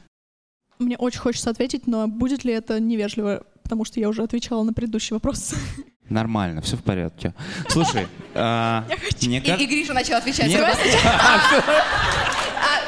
[0.80, 4.72] Мне очень хочется ответить, но будет ли это невежливо, потому что я уже отвечала на
[4.72, 5.54] предыдущий вопрос.
[6.10, 7.34] Нормально, все в порядке.
[7.68, 8.86] Слушай, а,
[9.22, 9.68] мне И, и кажется...
[9.68, 10.46] Гриша начал отвечать.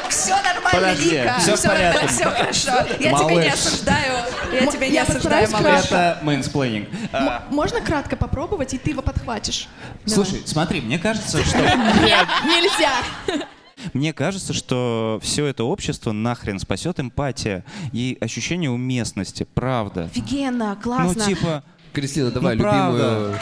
[0.09, 1.35] Все нормально, Подожди, Вика.
[1.39, 2.07] всё в порядке.
[2.07, 2.71] все хорошо.
[2.97, 4.23] Я тебя не осуждаю.
[4.53, 5.85] Я тебя не осуждаю, малыш.
[5.85, 6.87] Это менсплейнинг.
[7.11, 9.67] А, Можно кратко попробовать, и ты его подхватишь?
[10.05, 11.57] Слушай, смотри, мне кажется, что...
[12.45, 12.93] Нельзя!
[13.93, 20.05] Мне кажется, что все это общество нахрен спасет эмпатия и ощущение уместности, правда.
[20.05, 21.25] Офигенно, классно.
[21.27, 21.63] Ну, типа,
[21.93, 23.39] Кристина, давай Ну, любимую.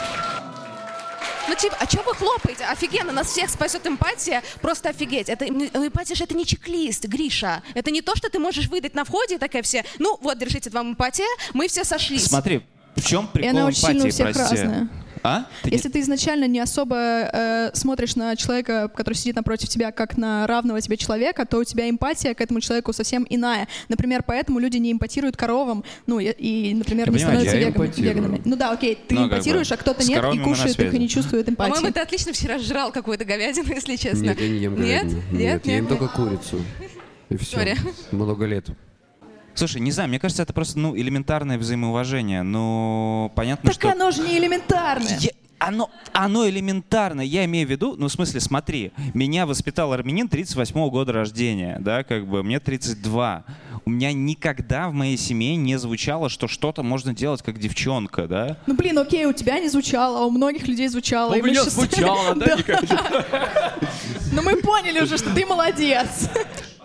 [1.48, 2.64] Ну, типа, а что вы хлопаете?
[2.64, 4.42] Офигенно, нас всех спасет эмпатия.
[4.60, 5.28] Просто офигеть.
[5.28, 7.62] Это, ну, эмпатия же это не чек-лист, Гриша.
[7.74, 10.70] Это не то, что ты можешь выдать на входе, и такая все, ну, вот, держите
[10.70, 12.26] вам эмпатия, мы все сошлись.
[12.26, 12.62] смотри,
[12.94, 14.40] в чем прикол эмпатии, прости?
[14.40, 14.88] разная.
[15.22, 15.46] А?
[15.62, 19.92] Ты не- Если ты изначально не особо э, смотришь на человека, который сидит напротив тебя,
[19.92, 23.68] как на равного тебе человека, то у тебя эмпатия к этому человеку совсем иная.
[23.88, 27.68] Например, поэтому люди не эмпатируют коровам, ну и, и, например, Я не понимаю, становятся я
[27.68, 28.14] веган- эмпатирую.
[28.14, 28.42] веганами.
[28.44, 30.98] Ну да, окей, ты Ну, как эмпатируешь, бы, а кто-то нет и кушает их и
[30.98, 31.70] не чувствует эмпатии.
[31.72, 34.22] По-моему, ты отлично вчера жрал какую-то говядину, если честно.
[34.24, 35.02] Нет, я не ем Нет?
[35.04, 35.22] говядину.
[35.32, 35.66] Нет?
[35.66, 35.88] я ем Нет?
[35.98, 36.60] только курицу.
[37.28, 37.56] И все.
[37.58, 37.76] Сори.
[38.10, 38.66] Много лет.
[39.54, 42.42] Слушай, не знаю, мне кажется, это просто ну, элементарное взаимоуважение.
[42.42, 43.90] Ну, понятно, Так что...
[43.92, 45.18] оно же не элементарное.
[45.20, 50.26] Я- Оно, оно элементарно, я имею в виду, ну, в смысле, смотри, меня воспитал армянин
[50.28, 53.44] 38 года рождения, да, как бы, мне 32.
[53.84, 58.56] у меня никогда в моей семье не звучало, что что-то можно делать как девчонка, да?
[58.66, 61.34] Ну, блин, окей, у тебя не звучало, а у многих людей звучало.
[61.34, 62.56] У меня звучало, да,
[64.32, 66.30] Ну, мы поняли уже, что ты молодец.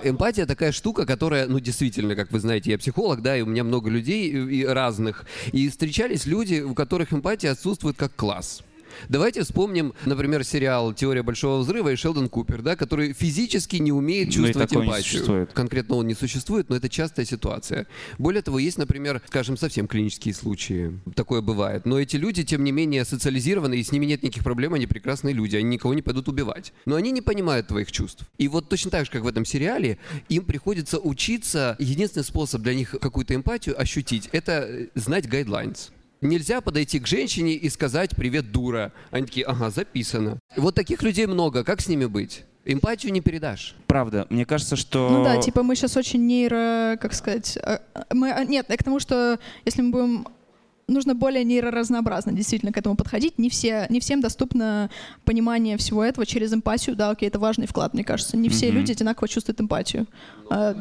[0.06, 3.64] Эмпатия такая штука, которая, ну, действительно, как вы знаете, я психолог, да, и у меня
[3.64, 5.26] много людей и, и разных.
[5.52, 8.65] И встречались люди, у которых эмпатия отсутствует как класс.
[9.10, 14.28] Давайте вспомним, например, сериал «Теория большого взрыва» и Шелдон Купер, да, который физически не умеет
[14.28, 15.48] Ну чувствовать эмпатию.
[15.54, 17.88] Конкретно он не существует, но это частая ситуация.
[18.18, 21.00] Более того, есть, например, скажем, совсем клинические случаи.
[21.16, 21.86] Такое бывает.
[21.86, 25.34] Но эти люди, тем не менее, социализированы, и с ними нет никаких проблем, они прекрасные
[25.34, 26.74] люди, они никого не пойдут убивать.
[26.86, 28.24] Но они не понимают твоих чувств.
[28.38, 29.98] И вот точно так же, как в этом сериале,
[30.30, 31.76] им приходится учиться.
[31.80, 35.92] Единственный способ для них какую-то эмпатию ощутить— это знать гайдлайнс.
[36.26, 38.92] Нельзя подойти к женщине и сказать «Привет, дура».
[39.12, 40.40] Они такие «Ага, записано».
[40.58, 41.64] Вот таких людей много.
[41.64, 42.46] Как с ними быть?
[42.66, 43.76] Эмпатию не передашь.
[43.86, 45.10] Правда, мне кажется, что...
[45.10, 47.78] Ну да, типа мы сейчас очень нейро, как сказать, э,
[48.12, 50.28] мы, а, нет, я к тому, что если мы будем
[50.88, 53.40] нужно более нейроразнообразно действительно к этому подходить.
[53.40, 54.90] Не, все, не всем доступно
[55.24, 56.96] понимание всего этого через эмпатию.
[56.96, 58.38] Да, окей, это важный вклад, мне кажется.
[58.38, 58.78] Не все Мгм.
[58.78, 60.06] люди одинаково чувствуют эмпатию.
[60.50, 60.76] А,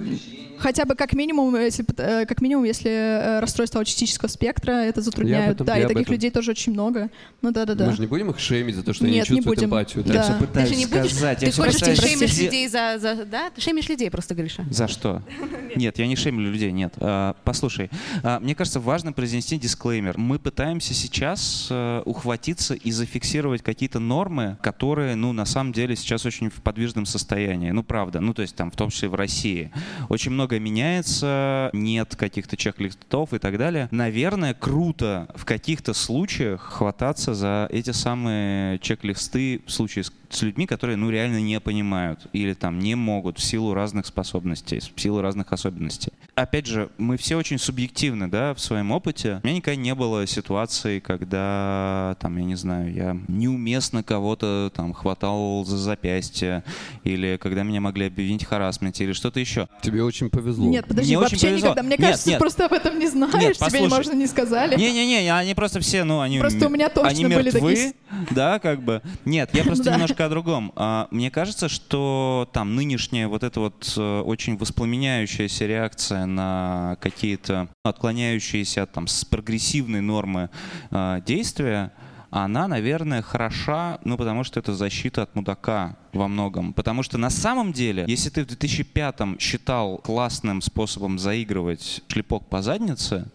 [0.59, 5.55] Хотя бы как минимум, если, э, как минимум, если э, расстройство аутистического спектра это затрудняет.
[5.55, 7.11] этом, да, я и таких людей тоже очень много.
[7.43, 7.87] Ну да-да-да.
[7.87, 9.69] Мы же не будем их шеймить за то, что они Нет, не не чувствуют будем.
[9.71, 10.05] эмпатию.
[10.05, 10.15] Да.
[10.15, 10.39] Я всё Да.
[10.39, 11.11] Ты пытаюсь же не будешь?
[11.13, 11.43] сказать.
[11.43, 13.25] я Ты всё хочешь, ты пытаюсь шеймишь людей за, за...
[13.25, 13.51] Да?
[13.51, 14.65] Ты шеймишь людей просто, Гриша.
[14.71, 15.23] За что?
[15.77, 16.95] Нет, я не шеймлю людей, нет.
[16.99, 17.91] А, Послушай,
[18.23, 19.94] а, мне кажется, важно произнести дисклеймер.
[20.03, 26.27] Мы пытаемся сейчас э, ухватиться и зафиксировать какие-то нормы, которые, ну, на самом деле сейчас
[26.27, 27.71] очень в подвижном состоянии.
[27.71, 28.21] Ну, правда.
[28.21, 29.71] Ну, то есть там, в том числе в России.
[30.09, 33.89] Очень многое меняется, нет каких-то чек-листов и так далее.
[33.91, 40.67] Наверное, круто в каких-то случаях хвататься за эти самые чек-листы в случае с, с людьми,
[40.67, 45.21] которые, ну, реально не понимают или там не могут в силу разных способностей, в силу
[45.21, 46.13] разных особенностей.
[46.35, 49.41] Опять же, мы все очень субъективны, да, в своем опыте.
[49.43, 54.95] У меня никогда не было ситуации, когда, там, я не знаю, я неуместно кого-то там
[54.95, 56.65] хватал за запястье,
[57.05, 59.69] или когда меня могли обвинить в харасменте, или что-то еще.
[59.83, 60.67] Тебе очень повезло.
[60.67, 61.69] Нет, подожди, Мне вообще повезло.
[61.69, 61.83] никогда.
[61.83, 62.39] Мне Нет, кажется, нет.
[62.39, 63.89] ты просто об этом не знаешь, Нет, тебе, послушай.
[63.91, 64.77] может, не сказали.
[64.77, 66.39] Не-не-не, они просто все, ну, они...
[66.39, 67.95] Просто у меня точно они были мертвы, такие
[68.31, 69.03] да, как бы.
[69.25, 70.73] Нет, я просто немножко о другом.
[70.77, 77.69] А, Мне кажется, что там нынешняя вот эта вот э, очень воспламеняющаяся реакция на какие-то
[77.85, 79.25] отклоняющиеся от там с
[79.75, 80.51] прогрессивной нормы
[80.91, 81.93] э, действия,
[82.31, 86.73] она, наверное, хороша, ну, потому что это защита от мудака во многом.
[86.73, 92.61] Потому что на самом деле, если ты в 2005-м считал классным способом заигрывать шлепок по
[92.61, 93.27] заднице,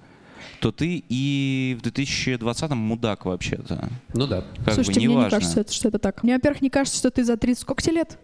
[0.60, 3.90] то ты и в 2020-м мудак вообще-то.
[4.14, 4.44] Ну да.
[4.66, 6.24] Как Слушайте, бы мне не кажется, что это так.
[6.24, 7.62] Мне, во-первых, не кажется, что ты за 30...
[7.62, 8.18] Сколько тебе лет?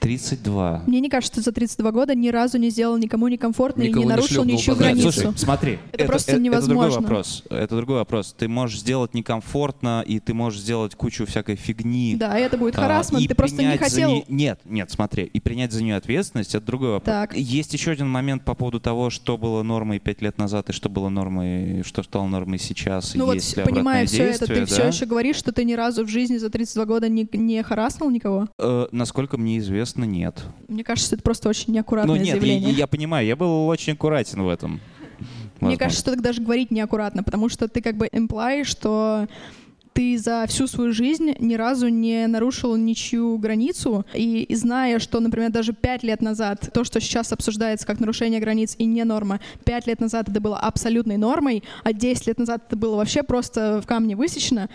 [0.00, 0.84] 32.
[0.86, 4.04] Мне не кажется, что за 32 года ни разу не сделал никому некомфортно Никого и
[4.04, 5.12] не не нарушил шлепнул ничью границу.
[5.12, 7.00] Слушай, смотри, Это просто Это другой невозможно.
[7.02, 7.44] вопрос.
[7.50, 8.34] Это другой вопрос.
[8.36, 12.16] Ты можешь сделать некомфортно, и ты можешь сделать кучу всякой фигни.
[12.16, 13.28] Да, и это будет А, харасмент.
[13.28, 14.10] Ты просто не хотел...
[14.10, 15.24] не- Нет, нет, смотри.
[15.24, 17.14] И принять за нее ответственность— это другой вопрос.
[17.14, 17.36] Так.
[17.36, 20.88] Есть еще один момент по поводу того, что было нормой пять лет назад и что
[20.88, 23.14] было нормой, что стало нормой сейчас.
[23.14, 24.88] Ну вот, понимая все это, ты действие, все да?
[24.88, 28.48] еще говоришь, что ты ни разу в жизни за 32 года не, не хараснул никого?
[28.58, 30.42] Э, насколько мне известно, нет.
[30.68, 32.72] Мне кажется, это просто очень неаккуратное Ну нет, я, заявление.
[32.72, 34.72] я понимаю, я был очень аккуратен в этом.
[34.72, 34.80] Мне
[35.60, 35.78] Возможно.
[35.78, 39.26] кажется, что так даже говорить неаккуратно, потому что ты как бы имплаешь, что
[39.92, 45.20] ты за всю свою жизнь ни разу не нарушил ничью границу, и, и зная, что,
[45.20, 49.40] например, даже пять лет назад то, что сейчас обсуждается как нарушение границ и не норма,
[49.64, 53.80] пять лет назад это было абсолютной нормой, а 10 лет назад это было вообще просто
[53.82, 54.70] в камне высечено,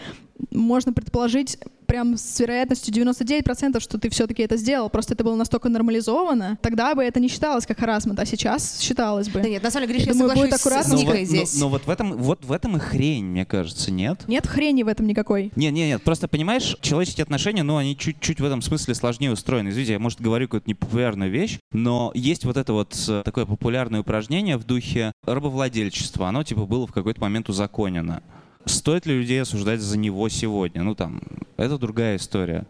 [0.51, 5.69] можно предположить прям с вероятностью 99%, что ты все-таки это сделал, просто это было настолько
[5.69, 9.39] нормализовано, тогда бы это не считалось как харасмент, а сейчас считалось бы.
[9.41, 10.89] Да нет, на самом деле, Гриша, Я я, думаю, будет аккуратно.
[10.89, 11.53] с Но Никой вот, здесь.
[11.53, 14.23] но- но вот в этом, вот в этом и хрень, мне кажется, нет?
[14.27, 15.51] Нет хрени в этом никакой.
[15.55, 19.69] Нет, нет, нет, просто понимаешь, человеческие отношения, ну, они чуть-чуть в этом смысле сложнее устроены.
[19.69, 24.01] Извините, я, может, говорю какую-то непопулярную вещь, но есть вот это вот э, такое популярное
[24.01, 26.27] упражнение в духе рабовладельчества.
[26.27, 28.21] Оно, типа, было в какой-то момент узаконено.
[28.65, 30.81] Стоит ли людей осуждать за него сегодня?
[30.83, 31.21] Ну, там,
[31.57, 32.65] это другая история.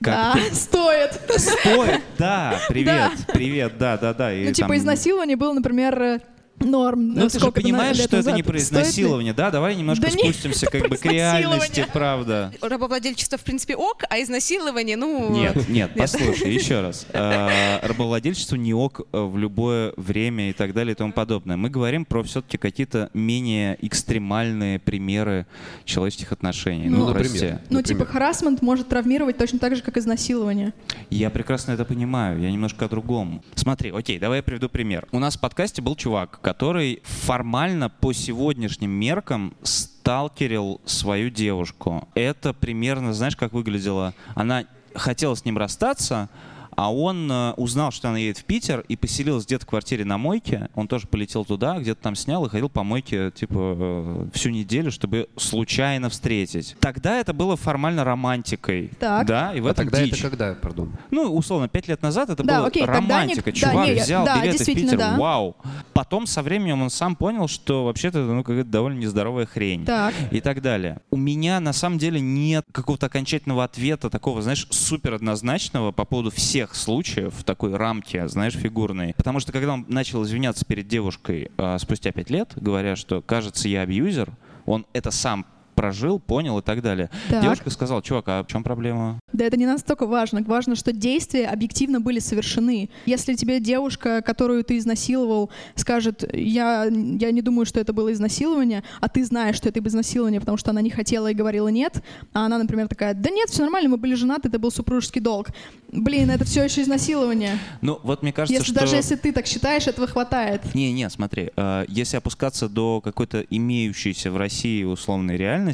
[0.00, 1.10] Да, Как стоит.
[1.28, 4.32] ты- Стоит, да, привет, привет, да, да, да.
[4.32, 6.20] и Ну, типа, там- изнасилование было, например,
[6.60, 7.14] норм.
[7.14, 8.36] Ну, ты же понимаешь, что это назад.
[8.36, 9.50] не про изнасилование, да?
[9.50, 12.52] Давай немножко Да нет, спустимся это как бы к реальности, правда.
[12.60, 15.30] Рабовладельчество, в принципе, ок, а изнасилование, ну...
[15.30, 17.06] Нет, нет, послушай, еще раз.
[17.12, 21.56] Э, Рабовладельчество не ок э, в любое время и так далее и тому подобное.
[21.56, 25.46] Мы говорим про все-таки какие-то менее экстремальные примеры
[25.84, 26.88] человеческих отношений.
[26.88, 27.30] Ну, Ну, например.
[27.30, 27.54] прости.
[27.70, 30.72] Ну, типа, харасмент может травмировать точно так же, как изнасилование.
[31.10, 33.42] Я прекрасно это понимаю, я немножко о другом.
[33.54, 35.06] Смотри, окей, давай я приведу пример.
[35.12, 42.08] У нас в подкасте был чувак, который формально по сегодняшним меркам сталкерил свою девушку.
[42.14, 44.14] Это примерно, знаешь, как выглядело?
[44.36, 46.28] Она хотела с ним расстаться,
[46.76, 50.18] а он э, узнал, что она едет в Питер и поселился где-то в квартире на
[50.18, 50.68] мойке.
[50.74, 54.90] Он тоже полетел туда, где-то там снял и ходил по мойке типа э, всю неделю,
[54.92, 56.76] чтобы случайно встретить.
[56.80, 58.90] Тогда это было формально романтикой.
[59.00, 59.26] Так.
[59.26, 60.12] Да, и в А этом тогда дичь.
[60.14, 60.92] это когда, пардон?
[61.10, 63.52] Ну, условно, пять лет назад это Да, было окей, тогда не- романтика.
[63.52, 65.16] да, Чувак не, взял да, билеты в Питер, да.
[65.16, 65.56] вау.
[65.94, 69.84] Потом со временем он сам понял, что вообще-то ну, какая-то довольно нездоровая хрень.
[69.86, 70.12] Так.
[70.30, 71.00] И так далее.
[71.10, 76.30] У меня на самом деле нет какого-то окончательного ответа, такого, знаешь, супер однозначного по поводу
[76.30, 79.14] всех случаев в такой рамке, знаешь, фигурной.
[79.16, 83.68] Потому что когда он начал извиняться перед девушкой а, спустя пять лет, говоря, что, кажется,
[83.68, 84.32] я абьюзер,
[84.64, 87.10] он это сам прожил, понял и так далее.
[87.28, 87.42] Так.
[87.42, 89.20] Девушка сказала, чувак, а в чем проблема?
[89.32, 90.42] Да это не настолько важно.
[90.42, 92.88] Важно, что действия объективно были совершены.
[93.04, 98.82] Если тебе девушка, которую ты изнасиловал, скажет, я, я не думаю, что это было изнасилование,
[99.00, 102.46] а ты знаешь, что это изнасилование, потому что она не хотела и говорила нет, а
[102.46, 105.48] она, например, такая, да нет, все нормально, мы были женаты, это был супружеский долг.
[105.92, 107.58] Блин, это все еще изнасилование.
[107.82, 108.80] Ну, вот мне кажется, Если что...
[108.80, 110.74] даже если ты так считаешь, этого хватает.
[110.74, 115.65] Не, не, смотри, э, если опускаться до какой-то имеющейся в России условной реальности,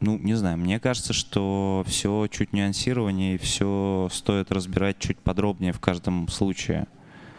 [0.00, 5.72] ну, не знаю, мне кажется, что все чуть нюансирование и все стоит разбирать чуть подробнее
[5.72, 6.88] в каждом случае.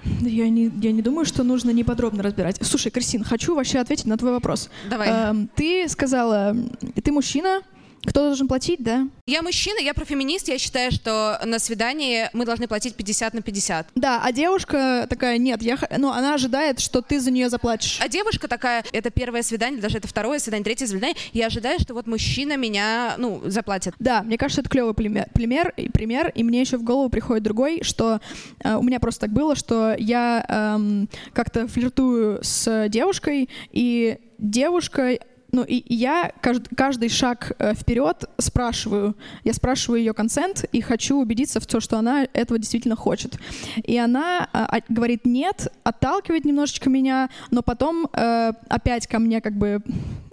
[0.05, 2.57] Да Я не, я не думаю, что нужно неподробно разбирать.
[2.61, 4.69] Слушай, Кристин, хочу вообще ответить на твой вопрос.
[4.89, 5.09] Давай.
[5.09, 6.55] Эм, ты сказала,
[7.03, 7.61] ты мужчина,
[8.05, 9.07] кто должен платить, да?
[9.25, 13.87] Я мужчина, я профеминист, я считаю, что на свидании мы должны платить 50 на 50.
[13.95, 17.99] Да, а девушка такая, нет, я, ну, она ожидает, что ты за нее заплатишь.
[18.01, 21.93] А девушка такая, это первое свидание, даже это второе свидание, третье свидание, я ожидаю, что
[21.93, 23.93] вот мужчина меня, ну, заплатит.
[23.99, 27.43] Да, мне кажется, это клевый пример, пример, и пример, и мне еще в голову приходит
[27.43, 28.19] другой, что
[28.63, 35.17] э, у меня просто так было, что я эм, как-то флиртую с девушкой, и девушка
[35.53, 39.15] ну, и я кажд- каждый шаг э, вперед спрашиваю.
[39.43, 43.37] Я спрашиваю ее консент и хочу убедиться в том, что она этого действительно хочет.
[43.83, 49.55] И она а, говорит нет, отталкивает немножечко меня, но потом э, опять ко мне как
[49.55, 49.83] бы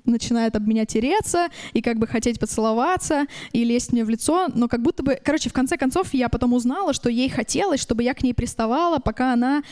[0.06, 4.68] начинает об меня тереться и как бы хотеть поцеловаться и лезть мне в лицо, но
[4.68, 8.14] как будто бы, короче, в конце концов я потом узнала, что ей хотелось, чтобы я
[8.14, 9.62] к ней приставала, пока она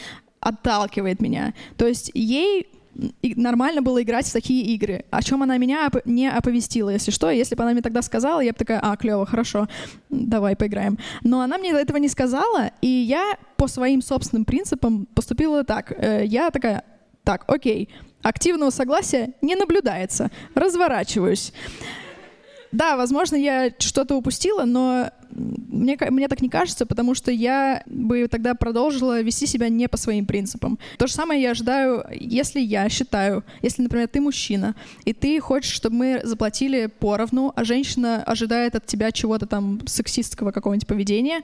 [0.41, 1.55] отталкивает меня.
[1.79, 2.69] То есть ей
[3.23, 5.05] нормально было играть в такие игры.
[5.11, 7.31] О чем она меня оп- не оповестила, если что.
[7.31, 9.69] Если бы она мне тогда сказала, я бы такая, а, клево, хорошо,
[10.11, 10.99] давай поиграем.
[11.23, 15.93] Но она мне этого не сказала, и я по своим собственным принципам поступила так.
[15.97, 16.83] Э, Я такая,
[17.25, 17.89] так, окей,
[18.23, 21.53] активного согласия не наблюдается, разворачиваюсь.
[22.73, 28.27] Да, возможно, я что-то упустила, но мне, мне так не кажется, потому что я бы
[28.29, 30.79] тогда продолжила вести себя не по своим принципам.
[30.99, 35.73] То же самое я ожидаю, если я считаю, если, например, ты мужчина, и ты хочешь,
[35.73, 41.43] чтобы мы заплатили поровну, а женщина ожидает от тебя чего-то там сексистского какого-нибудь поведения,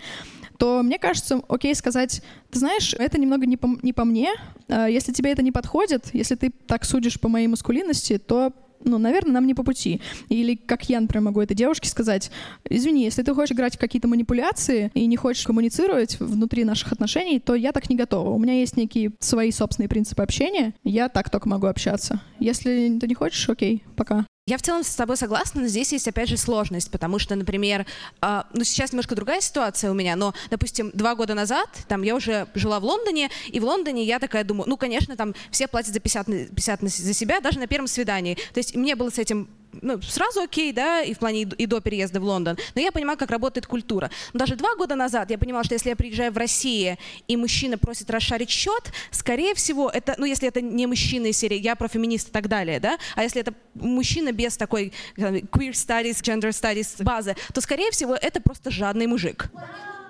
[0.59, 4.31] то мне кажется, окей сказать, ты знаешь, это немного не по, не по мне,
[4.69, 8.53] э, если тебе это не подходит, если ты так судишь по моей маскулинности, то
[8.85, 10.01] ну, наверное, нам не по пути.
[10.29, 12.31] Или как я, например, могу этой девушке сказать,
[12.69, 17.41] извини, если ты хочешь играть в какие-то манипуляции и не хочешь коммуницировать внутри наших отношений,
[17.41, 18.31] то я так не готова.
[18.31, 22.21] У меня есть некие свои собственные принципы общения, я так только могу общаться.
[22.39, 24.27] Если ты не хочешь, окей, пока.
[24.47, 27.87] Я в целом с тобой согласна, но здесь есть опять же сложность, потому что, например,
[28.21, 32.15] а, ну сейчас немножко другая ситуация у меня, но, допустим, два года назад, там я
[32.15, 35.95] уже жила в Лондоне, и в Лондоне я такая думаю, ну, конечно, там все платят
[35.95, 38.35] за 50, на- 50 на- за себя, даже на первом свидании.
[38.53, 39.49] То есть мне было с этим
[39.83, 42.57] ну, сразу окей, да, и в плане и до- переезда в Лондон.
[42.75, 44.11] Но я понимаю, как работает культура.
[44.33, 46.97] Но даже два года назад я понимала, что если я приезжаю в Россию,
[47.29, 51.59] и мужчина просит расшарить счет, скорее всего, это, ну, если это не мужчина из серии
[51.59, 56.23] «я профеминист» и так далее, да, а если это мужчина без такой э, queer studies,
[56.23, 59.51] gender studies базы, то, скорее всего, это просто жадный мужик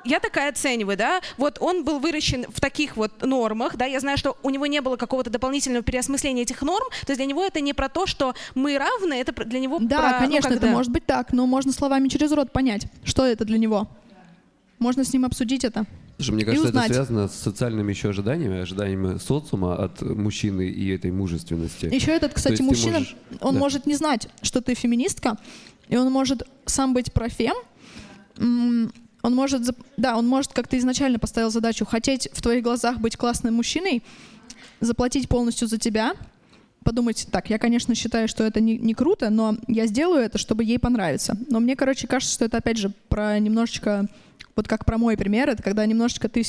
[0.04, 4.18] я такая оцениваю, да, вот он был выращен в таких вот нормах, да, я знаю,
[4.18, 7.60] что у него не было какого-то дополнительного переосмысления этих норм, то есть для него это
[7.60, 10.66] не про то, что мы равны, это для него Да, про, ну, конечно, как это
[10.66, 10.72] да.
[10.72, 13.88] может быть так, но можно словами через рот понять, что это для него.
[14.78, 15.86] Можно с ним обсудить это.
[16.16, 20.88] Слушай, мне и кажется, это связано с социальными еще ожиданиями, ожиданиями социума от мужчины и
[20.90, 21.86] этой мужественности.
[21.86, 23.60] Еще этот, кстати, мужчина, можешь- он да.
[23.60, 25.38] может не знать, что ты феминистка,
[25.88, 27.54] и он может сам быть профем.
[29.24, 29.62] Он может,
[29.96, 34.02] да, он может, как ты изначально поставил задачу, хотеть в твоих глазах быть классным мужчиной,
[34.80, 36.12] заплатить полностью за тебя,
[36.84, 40.62] подумать, так, я, конечно, считаю, что это не, не круто, но я сделаю это, чтобы
[40.62, 41.38] ей понравиться.
[41.48, 44.08] Но мне, короче, кажется, что это, опять же, про немножечко,
[44.56, 46.42] вот как про мой пример, это когда немножечко ты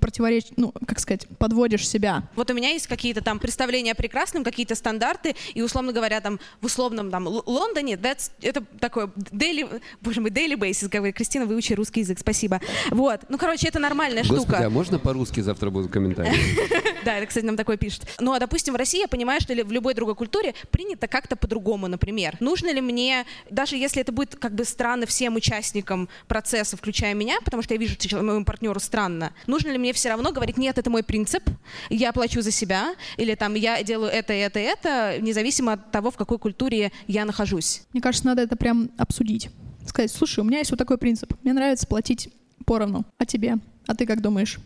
[0.00, 2.24] противоречишь, ну, как сказать, подводишь себя.
[2.34, 6.40] Вот у меня есть какие-то там представления о прекрасном, какие-то стандарты, и, условно говоря, там,
[6.60, 11.72] в условном там Лондоне, that's, это такое daily, боже мой, daily basis, говорит Кристина, выучи
[11.72, 12.60] русский язык, спасибо.
[12.90, 14.66] Вот, ну, короче, это нормальная Господи, штука.
[14.66, 16.36] а можно по-русски завтра будут комментарии?
[17.06, 18.04] Да, это, кстати, нам такое пишет.
[18.18, 21.36] Ну, а, допустим, в России я понимаю, что ли в любой другой культуре принято как-то
[21.36, 22.36] по-другому, например.
[22.40, 27.35] Нужно ли мне, даже если это будет как бы странно всем участникам процесса, включая меня,
[27.44, 30.78] потому что я вижу, что моему партнеру странно, нужно ли мне все равно говорить, нет,
[30.78, 31.42] это мой принцип,
[31.90, 36.16] я плачу за себя, или там я делаю это, это, это, независимо от того, в
[36.16, 37.82] какой культуре я нахожусь.
[37.92, 39.50] Мне кажется, надо это прям обсудить.
[39.86, 41.32] Сказать, слушай, у меня есть вот такой принцип.
[41.42, 42.28] Мне нравится платить
[42.64, 43.04] поровну.
[43.18, 43.56] А тебе?
[43.86, 44.58] А ты как думаешь?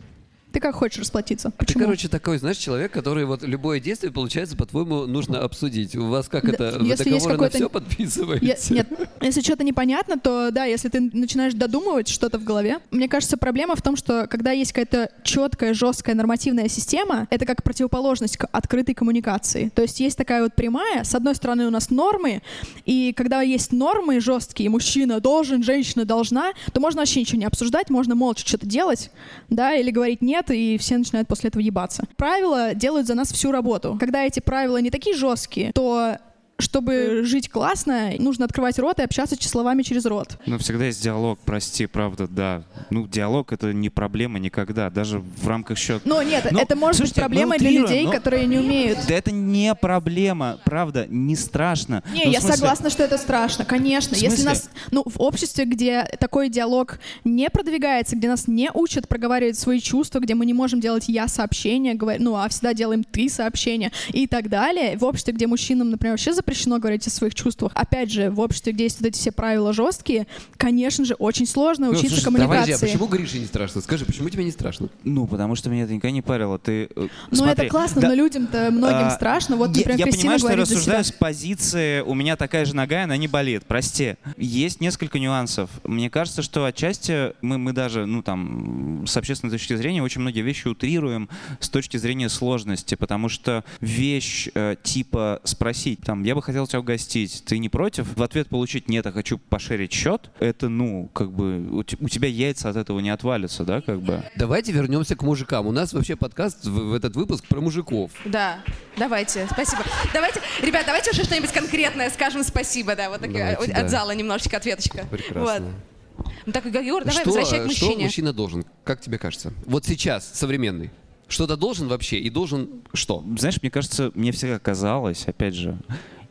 [0.51, 1.49] Ты как хочешь расплатиться?
[1.51, 1.83] Ты, Почему?
[1.85, 5.95] короче, такой, знаешь, человек, который вот любое действие, получается, по-твоему, нужно обсудить.
[5.95, 8.73] У вас как Да, это, вы договоры на все Я- подписываете?
[8.73, 8.87] нет,
[9.21, 13.75] если что-то непонятно, то да, если ты начинаешь додумывать что-то в голове, мне кажется, проблема
[13.75, 18.93] в том, что когда есть какая-то четкая, жесткая нормативная система, это как противоположность к открытой
[18.93, 19.69] коммуникации.
[19.73, 22.41] То есть есть такая вот прямая, с одной стороны у нас нормы,
[22.85, 27.89] и когда есть нормы жесткие, мужчина должен, женщина должна, то можно вообще ничего не обсуждать,
[27.89, 29.11] можно молча что-то делать,
[29.49, 32.03] да, или говорить нет, и все начинают после этого ебаться.
[32.17, 33.97] Правила делают за нас всю работу.
[33.99, 36.17] Когда эти правила не такие жесткие, то
[36.61, 40.37] чтобы жить классно, нужно открывать рот и общаться словами через рот.
[40.45, 42.63] Ну, всегда есть диалог, прости, правда, да.
[42.89, 46.01] Ну, диалог— это не проблема никогда, даже в рамках счета.
[46.05, 48.99] Но нет, Ну, это может слушайте, быть проблемой мы для людей, но- которые не умеют.
[49.07, 52.03] Да это не проблема, правда, не страшно.
[52.13, 54.15] Не, Ну, я смысле, согласна, что это страшно, конечно.
[54.15, 59.57] Если нас, ну, в обществе, где такой диалог не продвигается, где нас не учат проговаривать
[59.57, 63.29] свои чувства, где мы не можем делать я сообщения, говор- ну, а всегда делаем ты
[63.29, 64.97] сообщения и так далее.
[64.97, 67.71] В обществе, где мужчинам, например, вообще запрещено говорить о своих чувствах.
[67.75, 70.27] Опять же, в обществе, где есть вот эти все правила жесткие,
[70.57, 72.73] конечно же, очень сложно Ну, учиться слушай, давай, коммуникации.
[72.73, 73.81] Зя, почему Грише не страшно?
[73.81, 74.89] Скажи, почему тебе не страшно?
[75.03, 76.57] Ну, потому что меня это никогда не парило.
[76.59, 79.55] Ты, э, Ну, смотри, это классно, да, но людям-то многим а, страшно.
[79.55, 82.75] Вот, я- например, я, Кристина понимаю, что я рассуждаю с позиции «у меня такая же
[82.75, 83.63] нога, и она не болит».
[83.65, 84.15] Прости.
[84.37, 85.69] Есть несколько нюансов.
[85.83, 90.41] Мне кажется, что отчасти мы, мы даже, ну, там, с общественной точки зрения очень многие
[90.41, 91.29] вещи утрируем
[91.59, 96.79] с точки зрения сложности, потому что вещь э, типа спросить, там, я бы хотел тебя
[96.79, 98.15] угостить, ты не против?
[98.15, 102.27] В ответ получить «нет, я хочу пошерить счет», это, ну, как бы, у, у тебя
[102.27, 104.23] яйца от этого не отвалятся, да, как бы.
[104.35, 105.67] Давайте вернемся к мужикам.
[105.67, 108.11] У нас вообще подкаст в, в этот выпуск про мужиков.
[108.25, 108.59] Да,
[108.97, 109.83] давайте, спасибо.
[110.13, 113.87] Давайте, ребят, давайте уже что-нибудь конкретное скажем спасибо, да, вот так, э, Давайте, от да.
[113.87, 115.05] зала немножечко ответочка.
[115.09, 115.41] Прекрасно.
[115.41, 116.25] Вот.
[116.45, 118.05] Ну так, Егор, давай, что, возвращай к э, что мужчине.
[118.05, 118.65] мужчина должен?
[118.83, 119.53] Как тебе кажется?
[119.65, 120.91] Вот сейчас, современный.
[121.27, 123.23] Что-то должен вообще и должен что?
[123.37, 125.77] Знаешь, мне кажется, мне всегда казалось, опять же,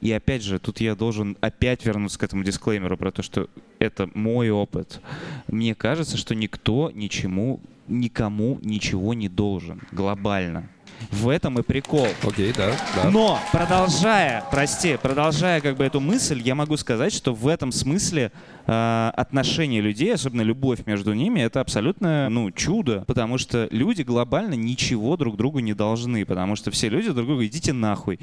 [0.00, 3.48] и опять же, тут я должен опять вернуться к этому дисклеймеру про то, что
[3.78, 5.00] это мой опыт.
[5.48, 10.68] Мне кажется, что никто ничему, никому ничего не должен глобально.
[11.10, 12.08] В этом и прикол.
[12.22, 13.10] Окей, да, да.
[13.10, 18.32] Но продолжая, прости, продолжая как бы эту мысль, я могу сказать, что в этом смысле
[18.66, 24.54] э, отношения людей, особенно любовь между ними, это абсолютно ну чудо, потому что люди глобально
[24.54, 28.20] ничего друг другу не должны, потому что все люди друг другу идите нахуй.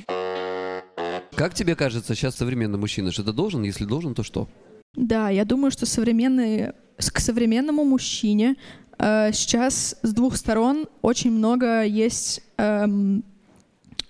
[1.37, 3.11] Как тебе кажется сейчас современный мужчина?
[3.11, 3.61] Что-то должен?
[3.61, 4.47] Если должен, то что?
[4.95, 8.55] Да, я думаю, что современные, к современному мужчине
[8.97, 13.23] э, сейчас с двух сторон очень много есть эм,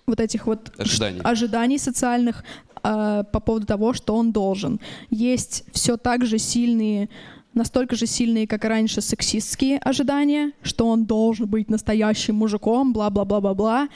[0.05, 1.19] вот этих вот Ожиданий.
[1.21, 2.45] ожиданий социальных
[2.81, 4.79] э, по поводу того, что он должен.
[5.09, 7.09] Есть все так же сильные
[7.53, 13.89] настолько же сильные, как и раньше, сексистские ожидания, что он должен быть настоящим мужиком, бла-бла-бла-бла-бла.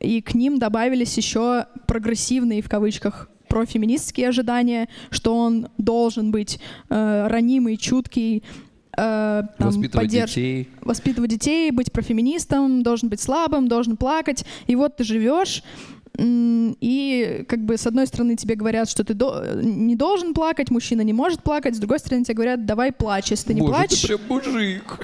[0.00, 7.26] И к ним добавились еще прогрессивные, в кавычках, профеминистские ожидания, что он должен быть э,
[7.28, 8.42] ранимый, чуткий,
[8.96, 10.68] э, там, Воспитывать поддерж- детей.
[10.82, 14.44] воспитывать детей, быть профеминистом, должен быть слабым, должен плакать.
[14.68, 15.62] И вот ты живешь,
[16.18, 21.02] и как бы с одной стороны тебе говорят, что ты до- не должен плакать, мужчина
[21.02, 24.00] не может плакать, с другой стороны тебе говорят, давай плачь, если ты не Боже, плачешь.
[24.02, 24.98] ты прям мужик.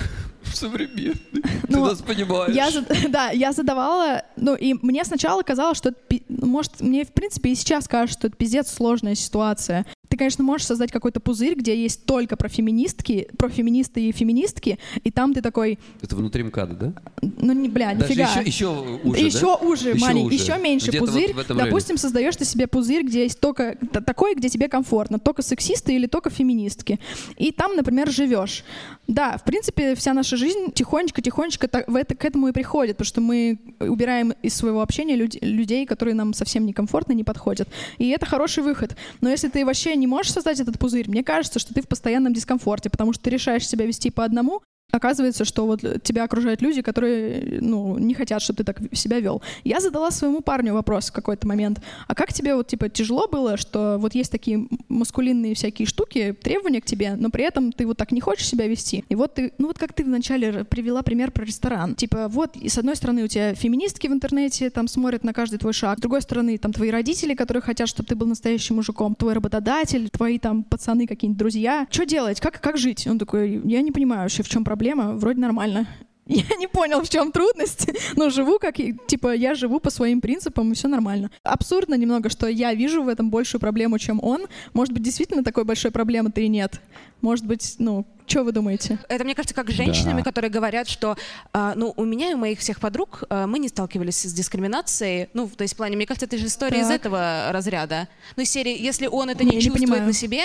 [0.57, 1.17] Современный.
[1.33, 2.55] Ты Ну, нас понимаешь.
[2.55, 2.71] Я,
[3.09, 5.99] да, я задавала, ну и мне сначала казалось, что это,
[6.29, 9.87] может, мне в принципе и сейчас кажется, что это пиздец сложная ситуация.
[10.17, 14.79] Ты конечно, можешь создать какой-то пузырь, где есть только про феминистки, про феминисты и феминистки,
[15.05, 15.79] и там ты такой...
[16.01, 16.93] Это внутри МКАДа, да?
[17.21, 18.31] Ну, не, бля, Даже нифига.
[18.41, 19.55] еще, еще уже, еще да?
[19.57, 20.45] уже, Еще маленький, уже.
[20.45, 21.33] еще меньше Где-то вот пузырь.
[21.35, 21.71] в этом районе.
[21.71, 26.07] Допустим, создаешь ты себе пузырь, где есть только такой, где тебе комфортно, только сексисты или
[26.07, 26.99] только феминистки.
[27.37, 28.65] И там, например, живешь.
[29.07, 33.21] Да, в принципе, вся наша жизнь тихонечко-тихонечко в это, к этому и приходит, потому что
[33.21, 37.69] мы убираем из своего общения люд- людей, которые нам совсем некомфортно, не подходят.
[37.99, 38.97] И это хороший выход.
[39.21, 42.33] Но если ты вообще не можешь создать этот пузырь, мне кажется, что ты в постоянном
[42.33, 44.63] дискомфорте, потому что ты решаешь себя вести по одному,
[44.97, 49.43] Оказывается, что вот тебя окружают люди, которые, ну, не хотят, чтобы ты так себя вел.
[49.65, 51.81] Я задала своему парню вопрос в какой-то момент.
[52.09, 56.81] А как тебе вот, типа, тяжело было, что вот есть такие маскулинные всякие штуки, требования
[56.81, 59.05] к тебе, но при этом ты вот так не хочешь себя вести?
[59.09, 61.95] И вот ты, ну вот как ты вначале привела пример про ресторан.
[61.95, 65.59] Типа, вот, и с одной стороны у тебя феминистки в интернете там смотрят на каждый
[65.59, 69.15] твой шаг, с другой стороны там твои родители, которые хотят, чтобы ты был настоящим мужиком,
[69.15, 71.87] твой работодатель, твои там пацаны, какие-нибудь друзья.
[71.91, 72.41] Что делать?
[72.41, 73.07] Как, как жить?
[73.07, 75.87] Он такой, я не понимаю вообще, в чем проблема, вроде нормально.
[76.27, 80.73] Я не понял, в чем трудность, но живу как, типа, я живу по своим принципам,
[80.73, 81.31] и все нормально.
[81.45, 84.47] Абсурдно немного, что я вижу в этом большую проблему, чем он.
[84.73, 86.81] Может быть, действительно такой большой проблемы-то и нет.
[87.21, 88.99] Может быть, ну, что вы думаете?
[89.09, 90.25] Это, мне кажется, как с женщинами, Да.
[90.25, 91.17] которые говорят, что
[91.53, 95.29] а, ну, у меня и у моих всех подруг а, мы не сталкивались с дискриминацией.
[95.35, 97.01] Ну, то есть в плане, мне кажется, это же история из Так.
[97.01, 98.09] этого разряда.
[98.37, 100.07] Ну, из серии, если он это Не, не, не чувствует понимаю.
[100.07, 100.43] на себе,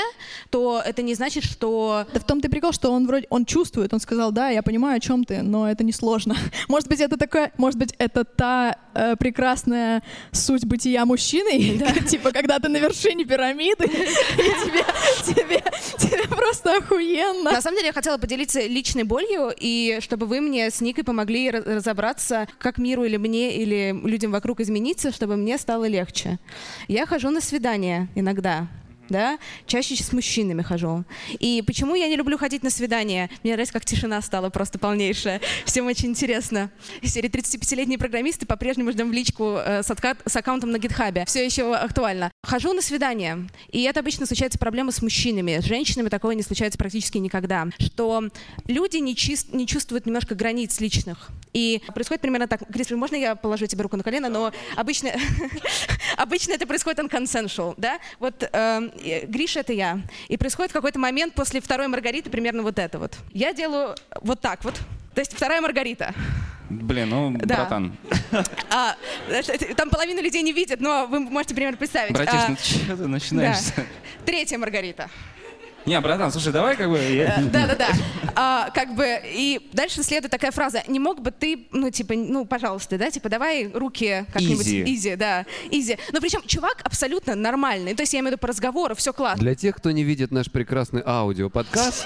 [0.49, 2.05] то это не значит, что...
[2.13, 4.97] Да в том-то и прикол, что он вроде, он чувствует, он сказал, да, я понимаю,
[4.97, 6.35] о чем ты, но это не сложно.
[6.67, 11.79] Может быть, это такое, может быть, это та э, прекрасная суть бытия мужчины,
[12.09, 14.85] типа, когда ты на вершине пирамиды, и тебе,
[15.25, 15.63] тебе,
[15.97, 17.51] тебе просто охуенно.
[17.51, 21.49] На самом деле я хотела поделиться личной болью, и чтобы вы мне с Никой помогли
[21.49, 26.37] разобраться, как миру или мне, или людям вокруг измениться, чтобы мне стало легче.
[26.89, 28.67] Я хожу на свидания иногда.
[29.11, 31.03] Да, чаще с мужчинами хожу.
[31.31, 33.29] И почему я не люблю ходить на свидания?
[33.43, 35.41] Мне нравится, как тишина стала просто полнейшая.
[35.65, 36.71] Всем очень интересно.
[37.03, 41.25] Серии 35-летние программисты по-прежнему ждем в личку э, с, отка- с аккаунтом на гитхабе.
[41.25, 42.31] Все еще актуально.
[42.43, 45.59] Хожу на свидания, и это обычно случается проблема с мужчинами.
[45.59, 47.67] С женщинами такое не случается практически никогда.
[47.79, 48.23] Что
[48.67, 51.31] люди не, чис- не чувствуют немножко границ личных.
[51.51, 52.61] И происходит примерно так.
[52.71, 54.29] Кристофер, можно я положу тебе руку на колено?
[54.29, 55.11] Но обычно,
[56.17, 57.99] обычно это происходит unconsensual, да?
[58.19, 58.91] Вот эм,
[59.27, 59.99] Гриша— это я.
[60.27, 63.15] И происходит какой-то момент после второй Маргариты примерно вот это вот.
[63.31, 64.75] Я делаю вот так вот.
[65.13, 66.13] То есть вторая Маргарита.
[66.69, 67.55] Блин, ну, Да.
[67.57, 67.97] братан.
[68.69, 68.95] А,
[69.75, 72.13] там половина людей не видит, но вы можете примерно представить.
[72.13, 73.57] Братиш, А, ну что ты начинаешь?
[73.75, 73.83] да.
[74.25, 75.09] Третья Маргарита.
[75.85, 76.97] Не, братан, слушай, давай как бы...
[76.99, 77.87] я- Да-да-да.
[78.35, 80.83] А, как бы, и дальше следует такая фраза.
[80.87, 84.67] Не мог бы ты, ну, типа, ну, пожалуйста, да, типа, давай руки как-нибудь...
[84.67, 85.97] Изи, да, изи.
[86.11, 87.95] Но причем чувак абсолютно нормальный.
[87.95, 89.41] То есть я имею в виду по разговору, все классно.
[89.41, 92.05] Для тех, кто не видит наш прекрасный аудиоподкаст,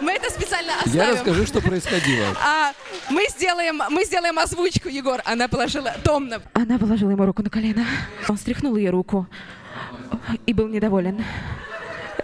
[0.00, 1.14] Мы это специально я оставим.
[1.14, 2.26] расскажу, что происходило.
[2.44, 2.72] А,
[3.10, 5.20] мы сделаем, мы сделаем озвучку, Егор.
[5.24, 6.40] Она положила томно.
[6.52, 7.84] Она положила ему руку на колено.
[8.28, 9.26] Он стряхнул ее руку
[10.46, 11.22] и был недоволен.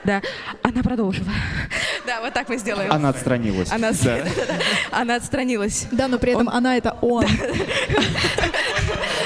[0.05, 0.22] Да,
[0.62, 1.30] она продолжила.
[2.07, 2.92] Да, вот так мы сделаем.
[2.92, 3.70] Она отстранилась.
[3.72, 4.24] Она, Да.
[4.90, 5.86] она отстранилась.
[5.90, 7.26] Да, но при этом она— это он.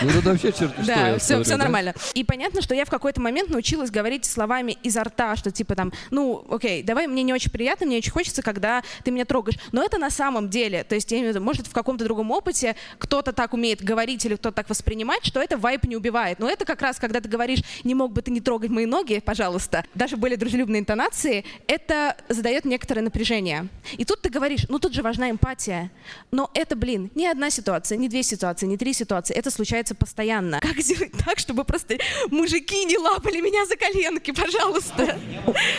[0.02, 1.64] Ну тут вообще черт что Да, я все, все да?
[1.64, 1.94] нормально.
[2.14, 5.92] И понятно, что я в какой-то момент научилась говорить словами изо рта, что типа там,
[6.10, 9.58] ну, окей, давай, мне не очень приятно, мне очень хочется, когда ты меня трогаешь.
[9.72, 12.30] Но это на самом деле, то есть я имею в виду, может, в каком-то другом
[12.30, 16.38] опыте кто-то так умеет говорить или кто-то так воспринимать, что это вайп не убивает.
[16.38, 19.20] Но это как раз, когда ты говоришь, не мог бы ты не трогать мои ноги,
[19.24, 23.68] пожалуйста, даже более дружелюбные интонации, это задает некоторое напряжение.
[23.96, 25.90] И тут ты говоришь, ну тут же важна эмпатия.
[26.30, 30.60] Но это, блин, не одна ситуация, не две ситуации, не три ситуации, это случается постоянно.
[30.62, 31.98] Как сделать так, чтобы просто
[32.30, 35.18] мужики не лапали меня за коленки, пожалуйста?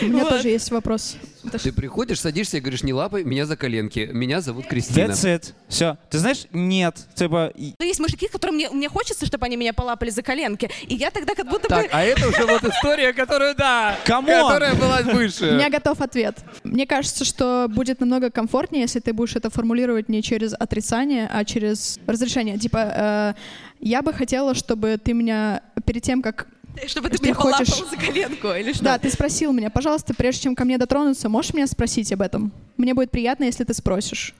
[0.00, 0.30] У меня Вот.
[0.30, 1.16] тоже есть вопрос.
[1.62, 4.10] Ты приходишь, садишься и говоришь, не лапай меня за коленки.
[4.12, 5.12] Меня зовут Кристина.
[5.12, 5.54] That's it.
[5.68, 5.96] Все.
[6.10, 6.96] Ты знаешь, нет.
[7.14, 10.70] Типа, Но есть мужики, которым мне, мне хочется, чтобы они меня полапали за коленки.
[10.86, 11.88] И я тогда как будто Так, бы...
[11.92, 14.26] а это уже вот история, которую, да, Come on!
[14.48, 15.50] которая У выше.
[15.52, 16.38] меня готов ответ.
[16.64, 21.44] Мне кажется, что будет намного комфортнее, если ты будешь это формулировать не через отрицание, а
[21.44, 22.58] через разрешение.
[22.58, 23.34] Типа, э,
[23.80, 26.46] я бы хотела, чтобы ты меня перед тем, как
[26.86, 27.68] Чтобы ты Что меня хочешь?
[27.90, 28.84] за коленку или что?
[28.84, 32.52] Да, ты спросил меня, пожалуйста, прежде чем ко мне дотронуться, можешь меня спросить об этом?
[32.76, 34.34] Мне будет приятно, если ты спросишь.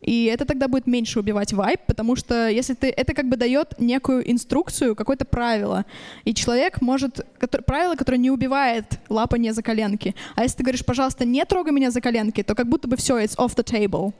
[0.00, 3.74] И это тогда будет меньше убивать вайб, потому что если ты это как бы дает
[3.80, 5.84] некую инструкцию, какое-то правило,
[6.24, 10.14] и человек может котор- правило, которое не убивает лапание за коленки.
[10.36, 13.18] А если ты говоришь, пожалуйста, не трогай меня за коленки, то как будто бы все,
[13.18, 14.12] it's off the table.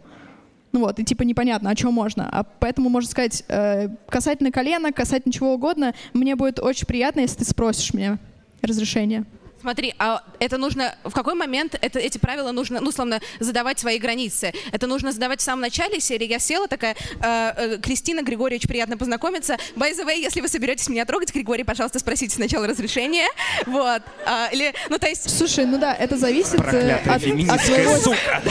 [0.73, 2.29] Ну вот, и типа непонятно, а что можно.
[2.31, 7.39] А поэтому можно сказать, э, касательно колена, касательно чего угодно, мне будет очень приятно, если
[7.39, 8.19] ты спросишь меня
[8.63, 9.25] разрешение.
[9.61, 13.99] Смотри, а это нужно, в какой момент это, эти правила нужно, ну, словно, задавать свои
[13.99, 14.53] границы?
[14.73, 16.27] Это нужно задавать в самом начале серии.
[16.27, 19.57] Я села такая, э, э, Кристина Григорьевич, приятно познакомиться.
[19.75, 23.27] By the way, если вы соберетесь меня трогать, Григорий, пожалуйста, спросите сначала разрешение.
[23.67, 24.03] Вот.
[24.27, 25.37] А, или, ну, то есть...
[25.37, 27.97] Слушай, ну да, это зависит э, Проклятая от, от своего...
[27.97, 28.43] сука.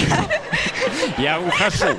[1.17, 1.95] Я ухожу.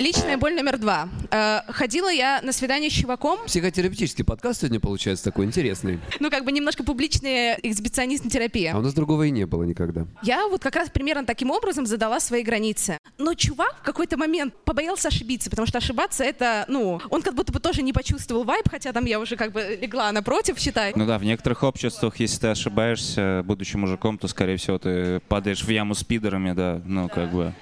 [0.00, 1.10] Личная боль номер два.
[1.30, 6.00] Э, ходила я на свидание с чуваком, Психотерапевтический подкаст сегодня получается такой интересный.
[6.20, 8.72] ну, как бы немножко публичная эксбиционистная терапия.
[8.74, 10.06] А у нас другого и не было никогда.
[10.22, 12.96] Я вот как раз примерно таким образом задала свои границы.
[13.18, 17.52] Но чувак в какой-то момент побоялся ошибиться, потому что ошибаться это, ну, он как будто
[17.52, 20.94] бы тоже не почувствовал вайб, хотя там я уже как бы легла напротив, считай.
[20.96, 25.62] Ну да, в некоторых обществах, если ты ошибаешься, будучи мужиком, то, скорее всего, ты падаешь
[25.62, 27.52] в яму с пидорами, да, ну, как бы...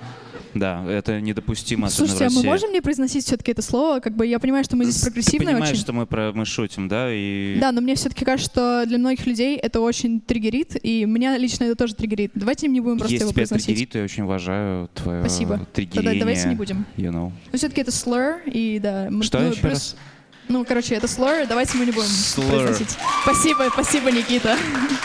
[0.55, 4.01] Да, это недопустимо, Слушайте, а мы можем не произносить все-таки это слово?
[4.01, 5.80] Как бы я понимаю, что мы здесь Ты прогрессивные понимаешь, очень.
[5.80, 7.09] что мы, про, мы шутим, да?
[7.12, 7.59] И...
[7.61, 11.64] Да, но мне все-таки кажется, что для многих людей это очень триггерит, и меня лично
[11.64, 12.32] это тоже триггерит.
[12.34, 13.66] Давайте не будем просто Если его тебя произносить.
[13.66, 15.66] триггерит, то я очень уважаю твое Спасибо.
[15.72, 16.11] триггерение.
[16.12, 16.86] Тогда давайте не будем.
[16.96, 17.32] You know.
[17.53, 19.11] Но все-таки это slur, и да.
[19.22, 19.96] Что ну, еще плюс- раз?
[20.49, 22.49] Ну, короче, это slur, давайте мы не будем Slur.
[22.49, 22.96] произносить.
[23.22, 24.57] Спасибо, спасибо, Никита.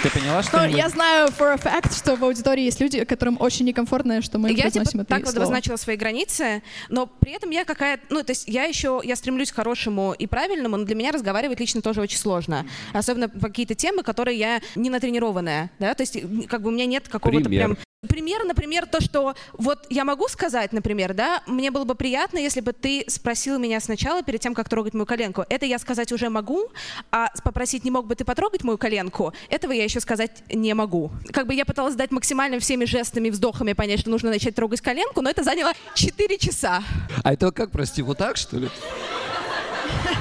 [0.01, 3.37] Ты поняла, что Но я знаю for a fact, что в аудитории есть люди, которым
[3.39, 5.43] очень некомфортно, что мы Я типа произносим это так вот слово.
[5.43, 9.51] обозначила свои границы, но при этом я какая ну, то есть я еще, я стремлюсь
[9.51, 12.65] к хорошему и правильному, но для меня разговаривать лично тоже очень сложно.
[12.93, 16.17] Особенно по какие-то темы, которые я не натренированная, да, то есть
[16.47, 17.65] как бы у меня нет какого-то Пример.
[17.65, 17.77] прям...
[18.07, 22.61] Пример, например, то, что вот я могу сказать, например, да, мне было бы приятно, если
[22.61, 25.45] бы ты спросил меня сначала, перед тем, как трогать мою коленку.
[25.49, 26.67] Это я сказать уже могу,
[27.11, 31.11] а попросить, не мог бы ты потрогать мою коленку, этого я еще сказать не могу.
[31.31, 35.21] Как бы я пыталась дать максимально всеми жестами, вздохами понять, что нужно начать трогать коленку,
[35.21, 36.83] но это заняло 4 часа.
[37.23, 38.69] А это как, прости, вот так, что ли?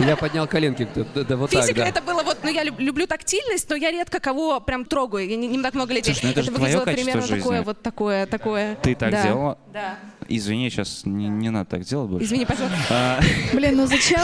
[0.00, 1.88] Я поднял коленки, да, да, да, вот Физика так, да.
[1.88, 5.36] это было вот, ну я люб- люблю тактильность, но я редко кого прям трогаю, я
[5.36, 6.12] не, не так много людей.
[6.14, 7.36] Слушай, ну это же твое выглядело примерно жизни.
[7.38, 8.74] такое, вот такое, такое.
[8.76, 9.22] Ты так Да.
[9.22, 9.58] делала?
[9.72, 9.98] Да.
[10.28, 12.26] Извини, сейчас не, не надо так делать больше.
[12.26, 12.76] Извини, пожалуйста.
[12.90, 13.20] А,
[13.52, 14.20] Блин, ну зачем?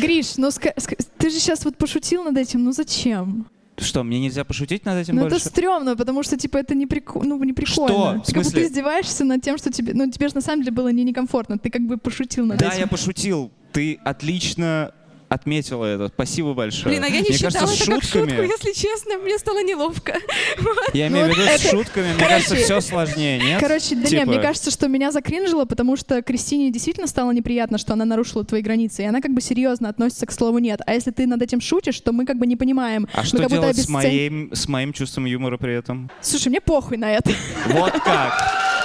[0.00, 3.46] Гриш, ну ска- ска- ты же сейчас вот пошутил над этим, ну зачем?
[3.80, 5.36] что, мне нельзя пошутить над этим Ну больше?
[5.36, 7.22] это стрёмно, потому что, типа, это не, прику...
[7.22, 7.88] ну, не прикольно.
[7.88, 8.12] Что?
[8.26, 8.64] Ты как будто смысле?
[8.66, 9.92] издеваешься над тем, что тебе...
[9.94, 11.58] Ну, тебе же на самом деле было не некомфортно.
[11.58, 12.80] Ты как бы пошутил над Да, этим.
[12.80, 13.52] я пошутил.
[13.72, 14.92] Ты отлично
[15.28, 16.08] отметила это.
[16.08, 16.86] Спасибо большое.
[16.86, 18.46] Блин, а я не Мне считала кажется, это с как шутку, шутками...
[18.46, 20.14] если честно, мне стало неловко.
[20.94, 23.60] Я имею в виду, с шутками, мне кажется, все сложнее, нет?
[23.60, 27.78] Короче, да Типа- не, мне кажется, что меня закринжило, потому что Кристине действительно стало неприятно,
[27.78, 30.80] что она нарушила твои границы, и она как бы серьезно относится к слову «нет».
[30.86, 33.08] А если ты над этим шутишь, то мы как бы не понимаем.
[33.12, 36.10] А что делать с моим чувством юмора при этом?
[36.20, 37.30] Слушай, мне похуй на это.
[37.66, 38.77] Вот как.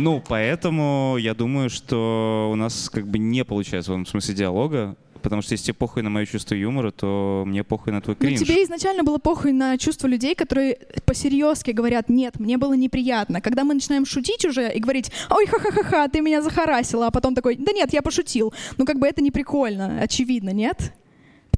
[0.00, 4.96] Ну, поэтому я думаю, что у нас как бы не получается в этом смысле диалога,
[5.22, 8.26] потому что если тебе похуй на мое чувство юмора, то мне похуй на твой Но
[8.26, 8.40] кринж.
[8.40, 13.40] тебе изначально было похуй на чувства людей, которые по-серьезки говорят «нет, мне было неприятно».
[13.40, 17.56] Когда мы начинаем шутить уже и говорить «ой, ха-ха-ха-ха, ты меня захарасила», а потом такой
[17.56, 18.52] «да нет, я пошутил».
[18.78, 20.94] Ну как бы это не прикольно, очевидно, нет?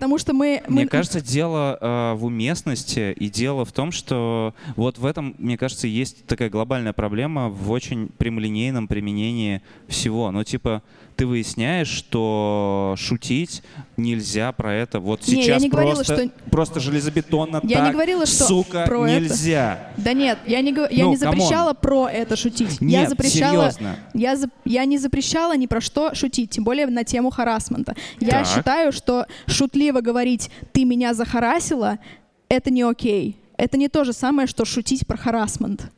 [0.03, 0.61] Потому что мы...
[0.67, 5.37] Мне мы- кажется, дело э, в уместности и дело в том, что вот в этом,
[5.39, 10.33] мне кажется, есть такая глобальная проблема в очень прямолинейном применении всего.
[10.33, 10.83] Ну, типа,
[11.17, 13.63] ты выясняешь, что шутить
[13.97, 15.01] нельзя про это.
[15.01, 18.45] Вот Не, я сейчас не говорила, просто, что- просто железобетонно Я не так, говорила, что
[18.47, 19.21] сука, про это.
[19.21, 19.91] нельзя.
[19.97, 21.17] Да нет, я не, я Ну, не камон.
[21.19, 22.79] запрещала про это шутить.
[22.81, 23.97] я Нет, запрещала, серьезно.
[24.15, 27.95] я, за- я не запрещала ни про что шутить, тем более на тему харасмента.
[28.21, 28.47] Я Так.
[28.47, 31.99] считаю, что шутливо говорить «ты меня захарасила»—
[32.49, 33.37] это не окей.
[33.57, 35.93] Это не то же самое, что шутить про харасмент.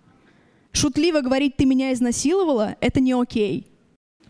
[0.73, 3.67] Шутливо говорить «ты меня изнасиловала»— это не окей.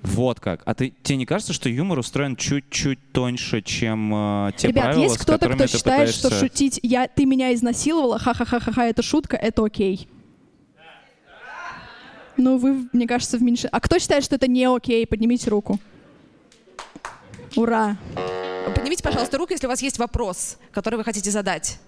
[0.05, 0.61] Вот как.
[0.67, 4.13] А ты, тебе не кажется, что юмор устроен чуть-чуть тоньше, чем
[4.47, 6.19] э, те Ребят, правила, есть кто-то, кто считает, пытаешься...
[6.29, 10.07] что шутить я, «ты меня изнасиловала», ха-ха-ха-ха, это шутка, это окей?
[12.37, 13.67] Ну, вы, мне кажется, в меньше...
[13.69, 15.07] А кто считает, что это не окей?
[15.07, 15.79] Поднимите руку.
[17.57, 17.97] Ура.
[18.75, 21.79] Поднимите, пожалуйста, руку, если у вас есть вопрос, который вы хотите задать.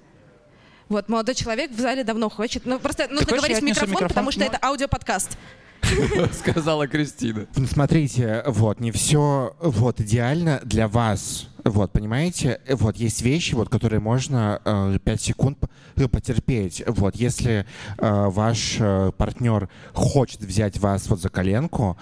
[0.88, 2.64] Вот, молодой человек в зале давно хочет.
[2.64, 4.08] Ну, просто нужно хочешь, говорить в микрофон, микрофон?
[4.08, 4.46] потому что Ну.
[4.46, 5.36] это аудиоподкаст.
[6.32, 7.46] Сказала Кристина.
[7.56, 11.48] Ну, Смотрите, вот, не все вот идеально для вас.
[11.64, 12.60] Вот, понимаете?
[12.70, 15.58] Вот, есть вещи, вот, которые можно э, 5 секунд
[15.96, 16.82] э, потерпеть.
[16.86, 17.66] Вот, если
[17.98, 21.96] э, ваш э, партнер хочет взять вас вот за коленку,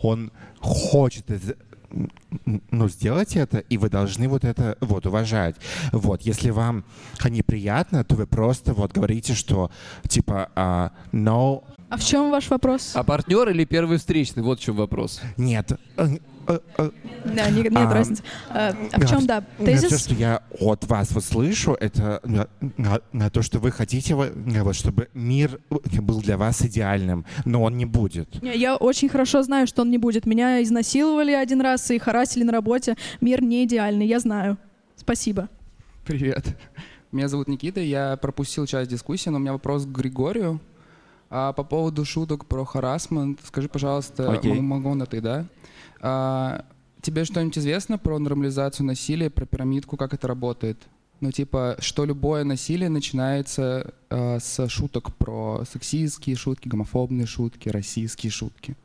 [0.00, 1.26] он хочет
[2.70, 5.56] ну, сделать это, и вы должны вот это вот уважать.
[5.92, 6.84] Вот, если вам
[7.28, 9.70] неприятно, то вы просто вот говорите, что
[10.08, 12.92] типа а, no, А в чем ваш вопрос?
[12.94, 14.42] А партнер или первый встречный?
[14.42, 15.20] Вот в чем вопрос.
[15.36, 15.72] нет.
[15.96, 16.08] э,
[16.48, 16.90] э, э,
[17.24, 18.22] Да, не- нет а, разницы.
[18.50, 20.04] А а в чем, да, Все, тезис?
[20.04, 24.32] что я от вас вот слышу, это на, на- на то, что вы хотите, вот,
[24.74, 28.42] чтобы мир был для вас идеальным, но он не будет.
[28.42, 30.26] Я очень хорошо знаю, что он не будет.
[30.26, 32.96] Меня изнасиловали один раз и харасили на работе.
[33.20, 34.56] Мир не идеальный, я знаю.
[34.96, 35.48] Спасибо.
[36.04, 36.56] Привет.
[37.10, 40.60] Меня зовут Никита, я пропустил часть дискуссии, но у меня вопрос к Григорию.
[41.30, 45.46] А, по поводу шуток про харасмент, скажи, пожалуйста, могу на ты, да?
[46.00, 46.64] А,
[47.00, 50.78] тебе что-нибудь известно про нормализацию насилия, про пирамидку, как это работает?
[51.20, 58.30] Ну, типа, что любое насилие начинается а, с шуток про сексистские шутки, гомофобные шутки, российские
[58.30, 58.76] шутки.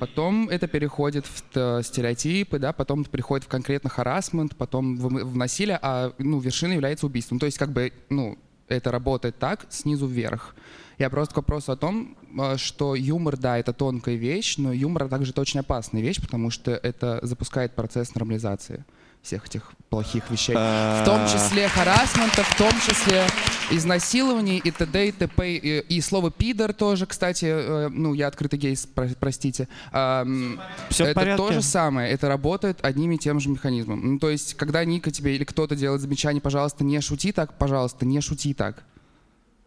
[0.00, 5.36] Потом это переходит в стереотипы, да, потом это переходит в конкретно харасмент, потом в, в
[5.36, 7.38] насилие, а ну, вершиной является убийством.
[7.38, 8.38] То есть как бы, ну,
[8.68, 10.54] это работает так, снизу вверх.
[10.98, 15.06] Я просто к вопросу о том, а, что юмор, да, это тонкая вещь, но юмор
[15.08, 18.86] также это очень опасная вещь, потому что это запускает процесс нормализации
[19.22, 20.54] всех этих плохих вещей.
[20.54, 23.24] В том числе харасмента, в том числе
[23.70, 25.08] изнасилований и т.д.
[25.08, 25.56] и т.п.
[25.56, 29.68] И, и слово «пидор» тоже, кстати, э, ну, я открытый гей, спро- простите.
[29.92, 30.60] Ам,
[30.90, 31.42] Всё в это порядке.
[31.42, 34.12] то же самое, это работает одним и тем же механизмом.
[34.14, 38.06] Ну, то есть, когда Ника тебе или кто-то делает замечание, пожалуйста, не шути так, пожалуйста,
[38.06, 38.84] не шути так.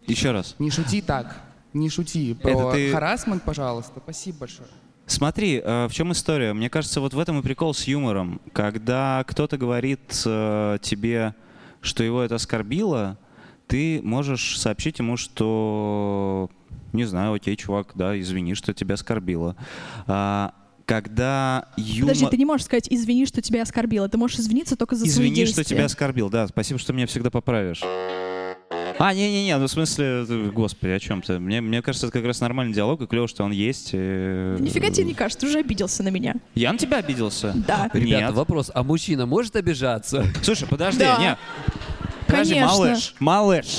[0.07, 0.55] Еще раз.
[0.59, 1.41] Не шути так.
[1.73, 3.99] Не шути про Это ты- харасмент, пожалуйста.
[4.03, 4.67] Спасибо большое.
[5.05, 6.53] Смотри, э, в чем история?
[6.53, 8.41] Мне кажется, вот в этом и прикол с юмором.
[8.53, 11.35] Когда кто-то говорит э, тебе,
[11.81, 13.17] что его это оскорбило,
[13.67, 16.49] ты можешь сообщить ему, что,
[16.93, 19.55] не знаю, окей, чувак, да, извини, что тебя оскорбило.
[20.07, 20.53] А,
[20.85, 22.13] когда юмор...
[22.13, 24.07] Подожди, ты не можешь сказать «извини, что тебя оскорбило».
[24.09, 25.63] Ты можешь извиниться только за свои Извини, действия.
[25.63, 26.29] что тебя оскорбил.
[26.29, 27.81] Да, спасибо, что меня всегда поправишь.
[28.99, 31.39] А, не-не-не, ну в смысле, э, господи, о чем ты?
[31.39, 33.89] Мне, мне кажется, это как раз нормальный диалог, и клево, что он есть.
[33.93, 36.35] э, Нифига тебе не кажется, ты уже обиделся на меня.
[36.55, 37.53] Я на тебя обиделся?
[37.67, 37.89] Да.
[37.93, 38.33] Ребята, Нет.
[38.33, 40.25] вопрос, а мужчина может обижаться?
[40.41, 41.17] Слушай, подожди, Да.
[41.17, 41.37] не.
[42.27, 42.71] Подожди, Конечно.
[42.77, 43.77] малыш, малыш.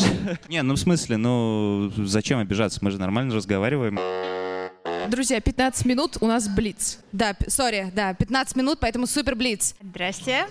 [0.49, 2.79] Не, ну в смысле, ну зачем обижаться?
[2.83, 3.99] Мы же нормально разговариваем.
[5.09, 6.99] Друзья, 15 минут, у нас блиц.
[7.13, 9.75] Да, сори, да, 15 минут, поэтому супер блиц.
[9.83, 10.47] Здрасте.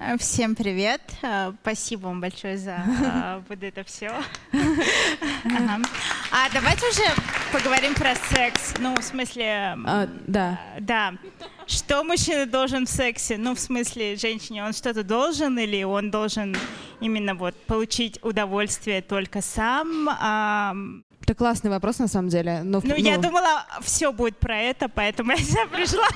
[0.00, 1.00] Э, Всем привет.
[1.22, 4.12] Э, Спасибо вам большое за э, вот это все.
[6.32, 7.02] А давайте уже
[7.52, 8.74] поговорим про секс.
[8.78, 9.76] Ну, в смысле...
[9.84, 10.60] А, да.
[10.78, 11.14] Да.
[11.66, 13.36] Что мужчина должен в сексе?
[13.36, 16.56] Ну, в смысле, женщине он что-то должен или он должен
[17.00, 20.08] именно вот получить удовольствие только сам?
[20.20, 22.62] Ам, Это классный вопрос, на самом деле.
[22.62, 26.06] Но, в- Ну, я думала, все будет про это, поэтому я сюда пришла.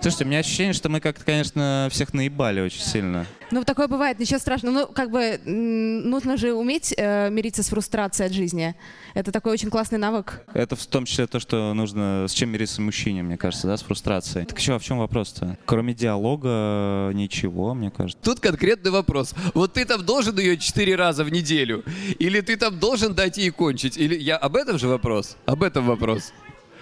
[0.00, 3.26] Слушайте, у меня ощущение, что мы как-то, конечно, всех наебали очень сильно.
[3.50, 4.72] Ну, такое бывает, ничего страшного.
[4.72, 8.76] Ну, как бы нужно же уметь э, мириться с фрустрацией от жизни.
[9.14, 10.44] Это такой очень классный навык.
[10.54, 13.82] Это в том числе то, что нужно, с чем мириться мужчине, мне кажется, да, с
[13.82, 14.46] фрустрацией.
[14.46, 15.58] Так что, а в чем вопрос-то?
[15.64, 18.22] Кроме диалога ничего, мне кажется.
[18.22, 19.34] Тут конкретный вопрос.
[19.54, 21.82] Вот ты там должен ее четыре раза в неделю?
[22.20, 23.98] Или ты там должен дать ей кончить?
[23.98, 25.36] Или я об этом же вопрос?
[25.46, 26.32] Об этом вопрос.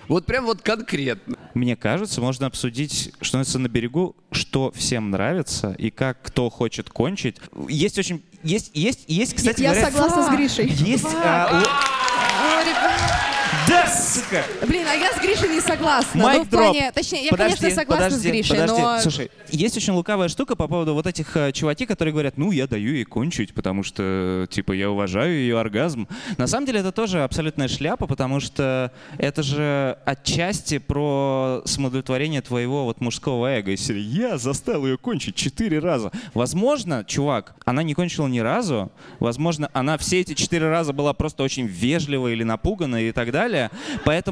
[0.09, 1.37] Вот прям вот конкретно.
[1.55, 6.91] Мне кажется, можно обсудить, что называется, на берегу, что всем нравится и как кто хочет
[6.91, 7.37] кончить.
[7.69, 8.23] Есть очень...
[8.43, 9.91] Есть, есть, есть, кстати я говоря...
[9.91, 10.69] согласна с Гришей.
[10.69, 11.07] Есть...
[11.07, 12.06] а, Да,
[14.37, 14.67] сука!
[14.67, 16.23] Блин, а я с Гришей не согласна.
[16.23, 18.83] Майк ну, в плане, точнее, я, конечно, согласна подожди, с Гришей, подожди.
[18.83, 19.01] но...
[19.01, 22.67] Слушай, есть очень лукавая штука по поводу вот этих э, чуваки, которые говорят, ну, я
[22.67, 26.09] даю ей кончить, потому что, типа, я уважаю ее оргазм.
[26.39, 32.85] На самом деле это тоже абсолютная шляпа, потому что это же отчасти про самоудовлетворение твоего
[32.85, 33.77] вот мужского эго.
[33.77, 36.11] Серии, я заставил ее кончить четыре раза.
[36.35, 38.91] Возможно, чувак, она не кончила ни разу.
[39.21, 43.71] Возможно, она все эти четыре раза была просто очень вежлива или напугана и так далее.
[44.05, 44.26] Поэтому,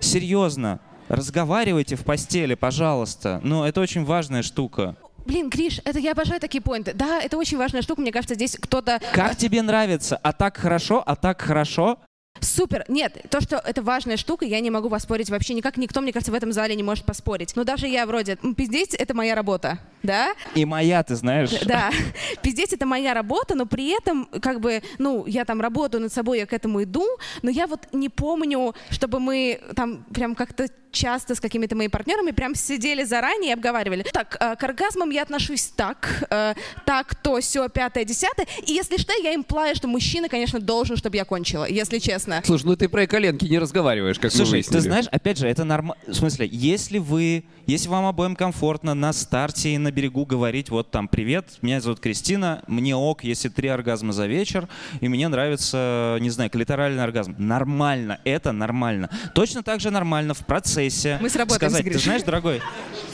[0.00, 3.40] серьезно, разговаривайте в постели, пожалуйста.
[3.42, 4.96] Ну, это очень важная штука.
[5.26, 6.92] Блин, Гриш, это я обожаю такие поинты.
[6.94, 8.00] Да, это очень важная штука.
[8.00, 9.00] Мне кажется, здесь кто-то...
[9.12, 10.16] Как тебе нравится?
[10.16, 11.02] А так хорошо?
[11.04, 11.98] А так хорошо?
[12.40, 12.84] Супер.
[12.88, 15.76] Нет, то, что это важная штука, я не могу поспорить вообще никак.
[15.76, 17.54] Никто, мне кажется, в этом зале не может поспорить.
[17.56, 20.32] Но даже я вроде, «М, пиздеть— это моя работа, да?
[20.54, 21.50] И моя, ты знаешь.
[21.64, 21.90] Да,
[22.42, 26.38] пиздеть это моя работа, но при этом, как бы, ну, я там работаю над собой,
[26.38, 27.06] я к этому иду,
[27.42, 32.32] но я вот не помню, чтобы мы там прям как-то часто с какими-то моими партнерами
[32.32, 34.04] прям сидели заранее и обговаривали.
[34.12, 38.46] Так, э, к оргазмам я отношусь так, э, так, то, все, пятое, десятое.
[38.66, 42.29] И если что, я имплаю, что мужчина, конечно, должен, чтобы я кончила, если честно.
[42.38, 42.46] Интересно.
[42.46, 44.76] Слушай, ну ты про коленки не разговариваешь, как мы Слушай, выяснили.
[44.76, 46.02] ты знаешь, опять же, это нормально.
[46.06, 50.90] В смысле, если вы, если вам обоим комфортно на старте и на берегу говорить, вот
[50.90, 54.68] там, привет, меня зовут Кристина, мне ок, если три оргазма за вечер,
[55.00, 57.34] и мне нравится, не знаю, клиторальный оргазм.
[57.38, 59.10] Нормально, это нормально.
[59.34, 62.60] Точно так же нормально в процессе Мы сработаемся, сказать, ты знаешь, дорогой,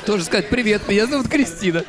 [0.05, 1.85] Тоже сказать привет, меня зовут Кристина.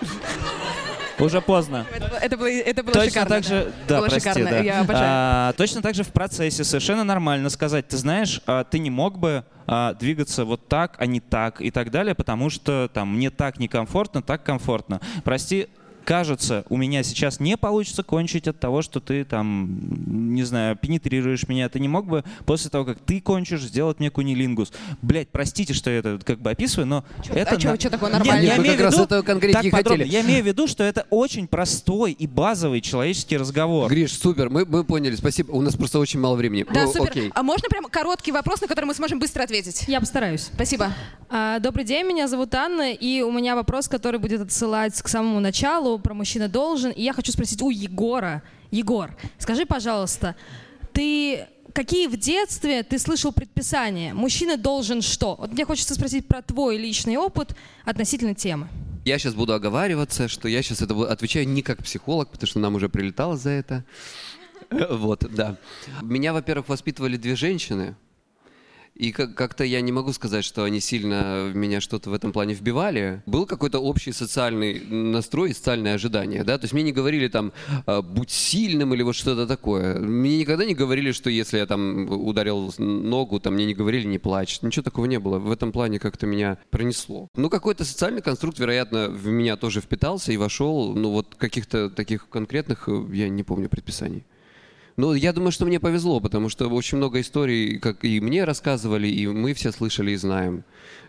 [1.19, 1.85] Уже поздно.
[1.93, 3.29] Это, было- это было, это было Точно шикарно.
[3.29, 4.49] так же, да, было прости, шикарно.
[4.49, 4.59] да.
[4.59, 5.05] Я обожаю.
[5.09, 9.17] А, точно так же в процессе совершенно нормально сказать, ты знаешь, а, ты не мог
[9.17, 13.29] бы а, двигаться вот так, а не так и так далее, потому что там мне
[13.29, 15.01] так некомфортно, так комфортно.
[15.23, 15.67] Прости,
[16.07, 21.45] кажется, у меня сейчас не получится кончить от того, что ты там, не знаю, пенетрируешь
[21.49, 21.67] меня.
[21.67, 24.71] Ты не мог бы после того, как ты кончишь, сделать мне кунилингус?
[25.01, 27.55] Блять, простите, что я это как бы описываю, но это...
[27.55, 28.45] а чё- на- чё такое Нет, нормально?
[28.45, 30.05] я Мы имею как в раз виду- этого конкретно хотели.
[30.07, 33.89] Я имею в виду, что это очень простой и базовый человеческий разговор.
[33.89, 35.51] Гриш, супер, мы, мы поняли, спасибо.
[35.51, 36.65] У нас просто очень мало времени.
[36.73, 37.09] Да, Ну, супер.
[37.11, 37.31] Окей.
[37.35, 39.83] А можно прям короткий вопрос, на который мы сможем быстро ответить?
[39.89, 40.49] Я постараюсь.
[40.53, 40.93] Спасибо.
[41.29, 45.41] А, Добрый день, меня зовут Анна, и у меня вопрос, который будет отсылать к самому
[45.41, 46.91] началу, про мужчина должен.
[46.91, 48.43] И я хочу спросить у Егора.
[48.71, 50.35] Егор, скажи, пожалуйста,
[50.93, 54.13] ты какие в детстве ты слышал предписания?
[54.13, 55.35] Мужчина должен что?
[55.35, 58.67] Вот мне хочется спросить про твой личный опыт относительно темы.
[59.05, 62.75] Я сейчас буду оговариваться, что я сейчас это отвечаю не как психолог, потому что нам
[62.75, 63.83] уже прилетало за это.
[64.89, 65.55] Вот, да.
[66.01, 67.95] Меня, во-первых, воспитывали две женщины.
[68.97, 72.53] И как- как-то я не могу сказать, что они сильно меня что-то в этом плане
[72.55, 73.21] вбивали.
[73.25, 76.57] Был какой-то общий социальный настрой, социальное ожидание, да.
[76.57, 77.51] То есть мне не говорили там
[77.85, 79.99] э, «будь сильным» или вот что-то такое.
[79.99, 84.17] Мне никогда не говорили, что если я там ударил ногу, там мне не говорили «не
[84.17, 84.61] плачь».
[84.63, 85.37] Ничего такого не было.
[85.37, 87.27] В этом плане как-то меня пронесло.
[87.35, 90.95] Ну, какой-то социальный конструкт, вероятно, в меня тоже впитался и вошел.
[90.95, 94.25] Ну, вот каких-то таких конкретных э, я не помню предписаний.
[94.99, 99.07] Ну, я думаю, что мне повезло, потому что очень много историй, как и мне рассказывали,
[99.07, 100.63] и мы все слышали и знаем.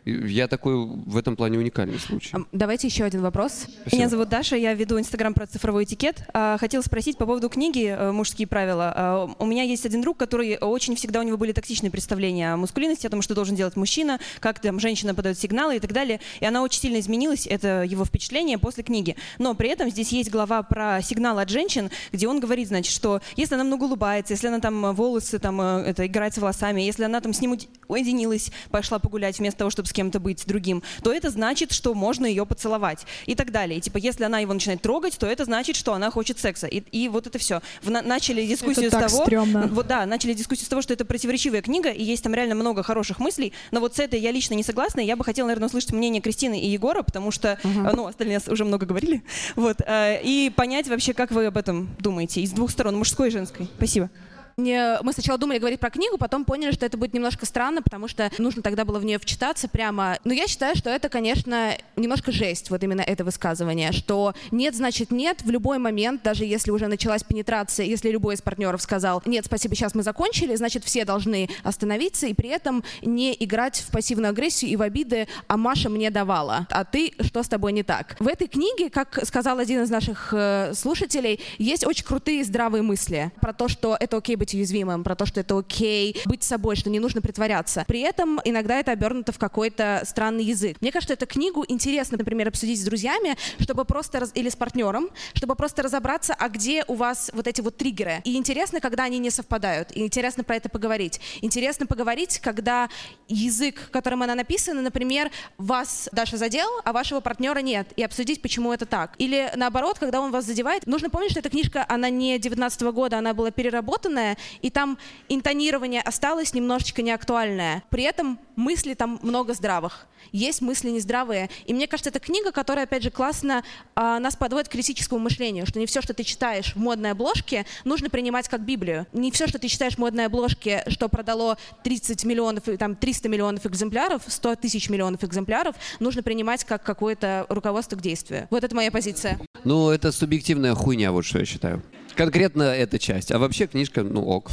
[0.09, 2.35] Я такой в этом плане уникальный случай.
[2.53, 3.67] Давайте еще один вопрос.
[3.93, 6.23] Меня зовут Даша, я веду Инстаграм про цифровой этикет.
[6.33, 8.93] А, Хотела спросить по поводу книги э, «Мужские правила».
[8.97, 12.57] А, У меня есть один друг, который очень всегда у него были токсичные представления о
[12.57, 16.21] мускулинности, о том, что должен делать мужчина, как там женщина подает сигналы и так далее.
[16.41, 19.17] И она очень сильно изменилась, это его впечатление после книги.
[19.39, 23.21] Но при этом здесь есть глава про сигнал от женщин, где он говорит, значит, что
[23.37, 27.05] если она много улыбается, если она там волосы, там, э, это, играет с волосами, если
[27.05, 27.59] она там с ним
[27.89, 32.27] уединилась, пошла погулять вместо того, чтобы с кем-то быть другим, то это значит, что можно
[32.27, 33.79] ее поцеловать и так далее.
[33.79, 36.67] И, типа, если она его начинает трогать, то это значит, что она хочет секса.
[36.67, 37.61] И, и вот это все.
[37.83, 39.69] начали дискуссию Это с того, стрёмно.
[39.73, 42.83] вот да, начали дискуссию с того, что это противоречивая книга, и есть там реально много
[42.83, 45.69] хороших мыслей, но вот с этой я лично не согласна, и я бы хотела, наверное,
[45.69, 49.23] услышать мнение Кристины и Егора, потому что, э, ну, остальные уже много говорили,
[49.57, 53.31] вот, э, и понять вообще, как вы об этом думаете, из двух сторон, мужской и
[53.31, 53.69] женской.
[53.77, 54.11] Спасибо.
[54.59, 58.09] Не- Мы сначала думали говорить про книгу, потом поняли, что это будет немножко странно, потому
[58.09, 60.19] что нужно тогда было в нее вчитаться прямо.
[60.25, 65.13] Но я считаю, что это, конечно, немножко жесть, вот именно это высказывание, что нет, значит
[65.13, 69.45] нет, в любой момент, даже если уже началась пенетрация, если любой из партнеров сказал, нет,
[69.47, 74.31] спасибо, сейчас мы закончили, значит, все должны остановиться и при этом не играть в пассивную
[74.31, 78.17] агрессию и в обиды, а Маша мне давала, а ты, что с тобой не так.
[78.19, 83.31] В этой книге, как сказал один из наших э, слушателей, есть очень крутые здравые мысли
[83.41, 86.91] про то, что это окей быть уязвимым, про то, что это окей быть собой, что
[86.91, 87.85] не нужно притворяться.
[87.87, 90.79] При этом иногда это обернуто в какой-то странный язык.
[90.81, 95.09] Мне кажется, эту книгу интересно, например, обсудить с друзьями, чтобы просто раз- или с партнером,
[95.35, 98.21] чтобы просто разобраться, а где у вас вот эти вот триггеры.
[98.25, 99.93] И интересно, когда они не совпадают.
[99.93, 101.21] И интересно про это поговорить.
[101.43, 102.89] Интересно поговорить, когда
[103.29, 108.73] язык, которым она написана, например, вас Даша задел, а вашего партнера нет, и обсудить, почему
[108.73, 109.15] это так.
[109.19, 113.19] Или наоборот, когда он вас задевает, нужно помнить, что эта книжка, она не 19 года,
[113.19, 117.83] она была переработанная, и там интонирование осталось немножечко неактуальное.
[117.91, 120.07] При этом мысли там много здравых.
[120.33, 121.49] Есть мысли нездравые.
[121.67, 123.63] И мне кажется, это книга, которая, опять же, классно
[123.95, 127.67] а, нас подводит к критическому мышлению, что не все, что ты читаешь в модной обложке,
[127.85, 129.07] нужно принимать как Библию.
[129.13, 133.67] Не все, что ты читаешь в модной обложке, что продало 30 миллионов, там 300 миллионов
[133.67, 138.47] экземпляров, 100 тысяч миллионов экземпляров, нужно принимать как какое-то руководство к действию.
[138.51, 139.39] Вот это моя позиция.
[139.65, 141.83] Ну, это субъективная хуйня, вот что я считаю.
[142.19, 143.31] Конкретно эта часть.
[143.31, 144.51] А вообще книжка, ну ок.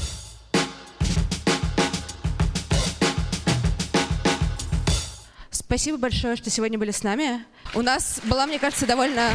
[5.49, 7.43] Спасибо большое, что сегодня были с нами.
[7.73, 9.31] У нас была, мне кажется, довольно...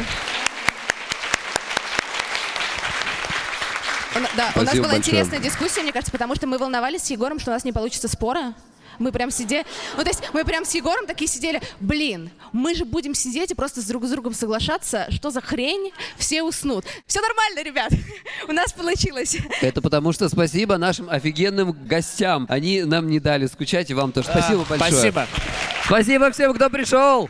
[4.37, 4.97] Да, у нас Спасибо была большое.
[4.99, 8.07] интересная дискуссия, мне кажется, потому что мы волновались с Егором, что у нас не получится
[8.07, 8.53] спора.
[8.99, 9.65] Мы прям сидели,
[9.97, 13.55] ну то есть мы прям с Егором такие сидели, блин, мы же будем сидеть и
[13.55, 16.85] просто с друг с другом соглашаться, что за хрень, все уснут.
[17.07, 17.91] Все нормально, ребят,
[18.47, 19.37] у нас получилось.
[19.61, 22.45] Это потому что спасибо нашим офигенным гостям.
[22.49, 24.91] Они нам не дали скучать, и вам тоже спасибо А, большое.
[24.91, 25.27] спасибо.
[25.85, 27.29] Спасибо всем, кто пришел.